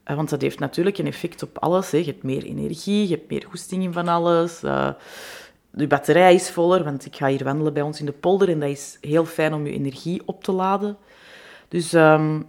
Uh, 0.08 0.16
want 0.16 0.30
dat 0.30 0.42
heeft 0.42 0.60
natuurlijk 0.60 0.98
een 0.98 1.08
effect 1.08 1.44
op 1.44 1.58
alles. 1.58 1.92
Hè. 1.92 1.98
Je 1.98 2.06
hebt 2.06 2.24
meer 2.24 2.44
energie, 2.44 3.08
je 3.08 3.16
hebt 3.16 3.30
meer 3.30 3.46
goesting 3.50 3.84
in 3.84 3.94
van 3.94 4.08
alles. 4.08 4.60
de 5.72 5.88
batterij 5.88 6.34
is 6.34 6.50
voller, 6.50 6.84
want 6.84 7.06
ik 7.06 7.16
ga 7.16 7.28
hier 7.28 7.44
wandelen 7.44 7.74
bij 7.74 7.84
ons 7.84 8.00
in 8.00 8.06
de 8.06 8.12
polder 8.12 8.50
en 8.50 8.60
dat 8.60 8.70
is 8.70 8.98
heel 9.02 9.26
fijn 9.26 9.54
om 9.54 9.66
je 9.66 9.74
energie 9.74 10.22
op 10.26 10.44
te 10.44 10.52
laden. 10.52 10.98
Dus 11.68 11.94
um, 11.94 12.46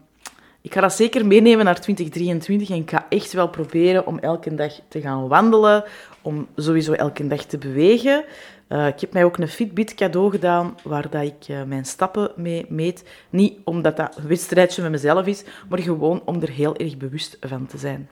ik 0.67 0.73
ga 0.73 0.81
dat 0.81 0.93
zeker 0.93 1.27
meenemen 1.27 1.65
naar 1.65 1.81
2023 1.81 2.71
en 2.71 2.77
ik 2.77 2.91
ga 2.91 3.07
echt 3.09 3.33
wel 3.33 3.49
proberen 3.49 4.07
om 4.07 4.19
elke 4.19 4.55
dag 4.55 4.73
te 4.89 5.01
gaan 5.01 5.29
wandelen, 5.29 5.85
om 6.23 6.49
sowieso 6.57 6.93
elke 6.93 7.27
dag 7.27 7.45
te 7.45 7.59
bewegen. 7.59 8.25
Uh, 8.69 8.87
ik 8.87 9.01
heb 9.01 9.13
mij 9.13 9.25
ook 9.25 9.39
een 9.39 9.49
Fitbit 9.49 9.95
cadeau 9.95 10.31
gedaan, 10.31 10.77
waar 10.83 11.11
dat 11.11 11.23
ik 11.23 11.49
uh, 11.49 11.63
mijn 11.63 11.85
stappen 11.85 12.31
mee 12.37 12.67
meet. 12.69 13.05
Niet 13.31 13.59
omdat 13.65 13.97
dat 13.97 14.17
een 14.17 14.29
wedstrijdje 14.29 14.83
met 14.83 14.91
mezelf 14.91 15.27
is, 15.27 15.45
maar 15.69 15.79
gewoon 15.79 16.23
om 16.25 16.43
er 16.43 16.51
heel 16.51 16.77
erg 16.77 16.97
bewust 16.97 17.37
van 17.41 17.67
te 17.67 17.79
zijn. 17.79 18.09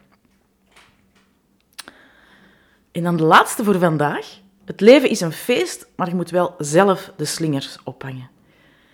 En 2.92 3.02
dan 3.02 3.16
de 3.16 3.24
laatste 3.24 3.64
voor 3.64 3.78
vandaag. 3.78 4.40
Het 4.64 4.80
leven 4.80 5.10
is 5.10 5.20
een 5.20 5.32
feest, 5.32 5.88
maar 5.96 6.08
je 6.08 6.14
moet 6.14 6.30
wel 6.30 6.54
zelf 6.58 7.12
de 7.16 7.24
slingers 7.24 7.78
ophangen. 7.84 8.30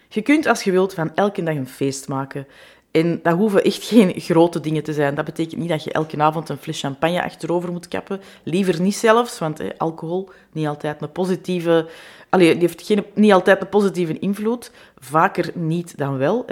Je 0.09 0.23
kunt 0.23 0.47
als 0.47 0.63
je 0.63 0.71
wilt 0.71 0.95
van 0.95 1.15
elke 1.15 1.43
dag 1.43 1.55
een 1.55 1.67
feest 1.67 2.09
maken. 2.09 2.47
En 2.91 3.21
dat 3.23 3.35
hoeven 3.37 3.65
echt 3.65 3.85
geen 3.85 4.13
grote 4.17 4.61
dingen 4.61 4.83
te 4.83 4.93
zijn. 4.93 5.15
Dat 5.15 5.25
betekent 5.25 5.61
niet 5.61 5.69
dat 5.69 5.85
je 5.85 5.93
elke 5.93 6.23
avond 6.23 6.49
een 6.49 6.57
fles 6.57 6.81
champagne 6.81 7.23
achterover 7.23 7.73
moet 7.73 7.89
kappen. 7.89 8.21
Liever 8.43 8.81
niet 8.81 8.97
zelfs, 8.97 9.39
want 9.39 9.79
alcohol 9.79 10.31
niet 10.53 10.67
altijd 10.67 11.03
een 11.03 11.13
positieve... 11.13 11.89
Allee, 12.29 12.53
die 12.53 12.61
heeft 12.61 12.83
geen, 12.83 13.05
niet 13.15 13.33
altijd 13.33 13.61
een 13.61 13.69
positieve 13.69 14.19
invloed. 14.19 14.71
Vaker 14.99 15.51
niet 15.55 15.99
dan 15.99 16.19
wel. 16.19 16.45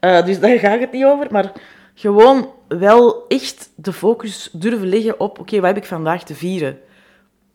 Uh, 0.00 0.24
dus 0.24 0.40
daar 0.40 0.58
gaat 0.58 0.80
het 0.80 0.92
niet 0.92 1.04
over. 1.04 1.26
Maar 1.30 1.52
gewoon 1.94 2.50
wel 2.68 3.24
echt 3.28 3.70
de 3.74 3.92
focus 3.92 4.48
durven 4.52 4.88
leggen 4.88 5.20
op... 5.20 5.38
Oké, 5.38 5.56
wat 5.56 5.66
heb 5.66 5.76
ik 5.76 5.84
vandaag 5.84 6.24
te 6.24 6.34
vieren? 6.34 6.78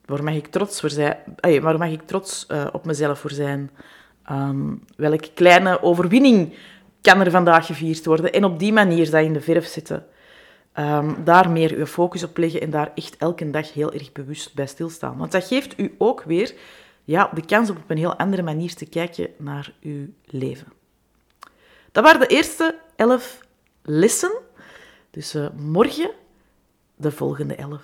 Waar 0.06 0.24
mag 0.24 0.34
ik 0.34 0.48
trots, 0.48 0.80
voor 0.80 0.90
zijn? 0.90 1.18
Waar 1.62 1.78
mag 1.78 1.90
ik 1.90 2.02
trots 2.06 2.46
uh, 2.48 2.68
op 2.72 2.86
mezelf 2.86 3.20
voor 3.20 3.32
zijn? 3.32 3.72
Um, 4.32 4.84
welke 4.96 5.30
kleine 5.34 5.82
overwinning 5.82 6.54
kan 7.02 7.20
er 7.20 7.32
vandaag 7.32 7.66
gevierd 7.66 8.06
worden. 8.06 8.34
En 8.34 8.44
op 8.44 8.60
die 8.60 8.74
manier 8.74 9.10
dat 9.10 9.24
in 9.24 9.34
de 9.34 9.42
verf 9.42 9.66
zitten. 9.66 10.06
Um, 10.80 11.24
daar 11.24 11.50
meer 11.50 11.78
je 11.78 11.88
focus 11.88 12.24
op 12.24 12.38
leggen 12.38 12.62
en 12.62 12.70
daar 12.70 12.92
echt 12.96 13.18
elke 13.18 13.50
dag 13.50 13.74
heel 13.74 13.94
erg 13.94 14.12
bewust 14.12 14.54
bij 14.54 14.68
stilstaan. 14.68 15.18
Want 15.18 15.32
dat 15.32 15.48
geeft 15.48 15.80
u 15.80 15.96
ook 15.98 16.24
weer 16.24 16.54
ja, 17.04 17.32
de 17.34 17.46
kans 17.46 17.70
om 17.70 17.78
op 17.78 17.90
een 17.90 17.98
heel 17.98 18.16
andere 18.16 18.42
manier 18.42 18.76
te 18.76 18.86
kijken 18.86 19.28
naar 19.38 19.74
uw 19.82 20.08
leven. 20.26 20.68
Dat 21.92 22.04
waren 22.04 22.20
de 22.20 22.28
eerste 22.28 22.76
elf 22.96 23.40
lessen. 23.84 24.32
Dus 25.12 25.36
uh, 25.36 25.48
morgen 25.58 26.12
de 26.96 27.12
volgende 27.12 27.56
elf. 27.56 27.82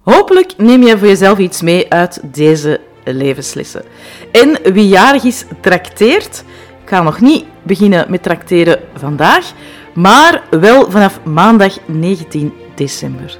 Hopelijk 0.00 0.56
neem 0.56 0.82
je 0.82 0.98
voor 0.98 1.06
jezelf 1.06 1.38
iets 1.38 1.62
mee 1.62 1.90
uit 1.90 2.20
deze 2.34 2.80
levenslessen. 3.04 3.84
En 4.32 4.72
wie 4.72 4.88
jarig 4.88 5.24
is, 5.24 5.44
trakteert. 5.60 6.44
Ga 6.84 7.02
nog 7.02 7.20
niet 7.20 7.44
beginnen 7.66 8.06
met 8.08 8.22
trakteren 8.22 8.80
vandaag, 8.94 9.52
maar 9.94 10.42
wel 10.50 10.90
vanaf 10.90 11.20
maandag 11.24 11.78
19 11.86 12.52
december. 12.74 13.38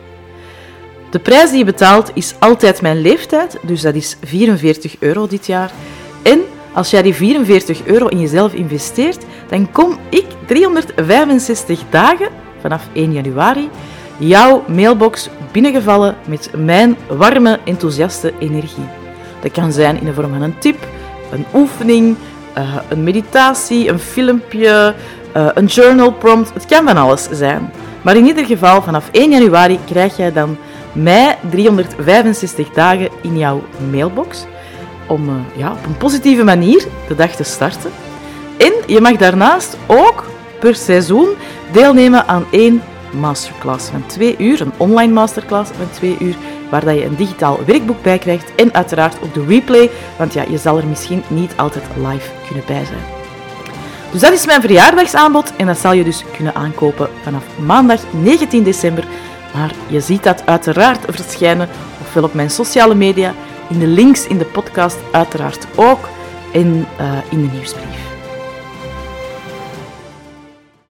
De 1.10 1.18
prijs 1.18 1.50
die 1.50 1.58
je 1.58 1.64
betaalt 1.64 2.10
is 2.14 2.34
altijd 2.38 2.82
mijn 2.82 3.00
leeftijd, 3.00 3.58
dus 3.62 3.80
dat 3.80 3.94
is 3.94 4.16
44 4.22 4.96
euro 4.98 5.26
dit 5.26 5.46
jaar. 5.46 5.70
En 6.22 6.40
als 6.72 6.90
jij 6.90 7.02
die 7.02 7.14
44 7.14 7.86
euro 7.86 8.06
in 8.06 8.20
jezelf 8.20 8.52
investeert, 8.52 9.24
dan 9.48 9.72
kom 9.72 9.98
ik 10.08 10.26
365 10.46 11.80
dagen 11.90 12.28
vanaf 12.60 12.88
1 12.92 13.12
januari 13.12 13.68
jouw 14.18 14.64
mailbox 14.68 15.28
binnengevallen 15.52 16.16
met 16.24 16.50
mijn 16.56 16.96
warme, 17.08 17.58
enthousiaste 17.64 18.32
energie. 18.38 18.88
Dat 19.42 19.52
kan 19.52 19.72
zijn 19.72 19.98
in 19.98 20.04
de 20.04 20.14
vorm 20.14 20.32
van 20.32 20.42
een 20.42 20.58
tip, 20.58 20.86
een 21.32 21.44
oefening, 21.54 22.16
uh, 22.58 22.76
een 22.88 23.02
meditatie, 23.02 23.88
een 23.88 23.98
filmpje, 23.98 24.94
uh, 25.36 25.48
een 25.54 25.66
journal 25.66 26.12
prompt. 26.12 26.54
Het 26.54 26.66
kan 26.66 26.84
van 26.84 26.96
alles 26.96 27.28
zijn. 27.30 27.70
Maar 28.02 28.16
in 28.16 28.26
ieder 28.26 28.44
geval, 28.44 28.82
vanaf 28.82 29.08
1 29.12 29.30
januari 29.30 29.78
krijg 29.84 30.16
jij 30.16 30.32
dan 30.32 30.56
mij 30.92 31.38
365 31.50 32.68
dagen 32.70 33.08
in 33.22 33.38
jouw 33.38 33.62
mailbox 33.90 34.46
om 35.06 35.28
uh, 35.28 35.34
ja, 35.56 35.72
op 35.72 35.86
een 35.86 35.96
positieve 35.96 36.44
manier 36.44 36.86
de 37.08 37.14
dag 37.14 37.30
te 37.30 37.44
starten. 37.44 37.90
En 38.58 38.72
je 38.86 39.00
mag 39.00 39.16
daarnaast 39.16 39.76
ook 39.86 40.24
per 40.60 40.74
seizoen 40.74 41.28
deelnemen 41.72 42.28
aan 42.28 42.44
één 42.50 42.82
masterclass 43.10 43.88
van 43.88 44.06
twee 44.06 44.34
uur, 44.38 44.60
een 44.60 44.72
online 44.76 45.12
masterclass 45.12 45.70
van 45.76 45.90
twee 45.90 46.16
uur, 46.20 46.36
waar 46.70 46.94
je 46.94 47.04
een 47.04 47.16
digitaal 47.16 47.58
werkboek 47.66 48.02
bij 48.02 48.18
krijgt 48.18 48.54
en 48.54 48.74
uiteraard 48.74 49.16
ook 49.22 49.34
de 49.34 49.44
replay, 49.44 49.90
want 50.18 50.32
ja, 50.32 50.44
je 50.48 50.58
zal 50.58 50.78
er 50.78 50.86
misschien 50.86 51.22
niet 51.28 51.52
altijd 51.56 51.84
live 51.96 52.30
kunnen 52.46 52.64
bij 52.66 52.84
zijn. 52.84 53.16
Dus 54.12 54.20
dat 54.20 54.32
is 54.32 54.46
mijn 54.46 54.60
verjaardagsaanbod 54.60 55.56
en 55.56 55.66
dat 55.66 55.78
zal 55.78 55.92
je 55.92 56.04
dus 56.04 56.24
kunnen 56.36 56.54
aankopen 56.54 57.08
vanaf 57.22 57.44
maandag 57.58 58.00
19 58.10 58.62
december. 58.62 59.04
Maar 59.54 59.72
je 59.86 60.00
ziet 60.00 60.22
dat 60.22 60.46
uiteraard 60.46 61.04
verschijnen, 61.08 61.68
ofwel 62.00 62.24
op 62.24 62.34
mijn 62.34 62.50
sociale 62.50 62.94
media, 62.94 63.34
in 63.68 63.78
de 63.78 63.86
links 63.86 64.26
in 64.26 64.38
de 64.38 64.44
podcast 64.44 64.96
uiteraard 65.12 65.66
ook 65.74 66.08
en 66.52 66.86
uh, 67.00 67.18
in 67.30 67.40
de 67.40 67.52
nieuwsbrief. 67.52 68.05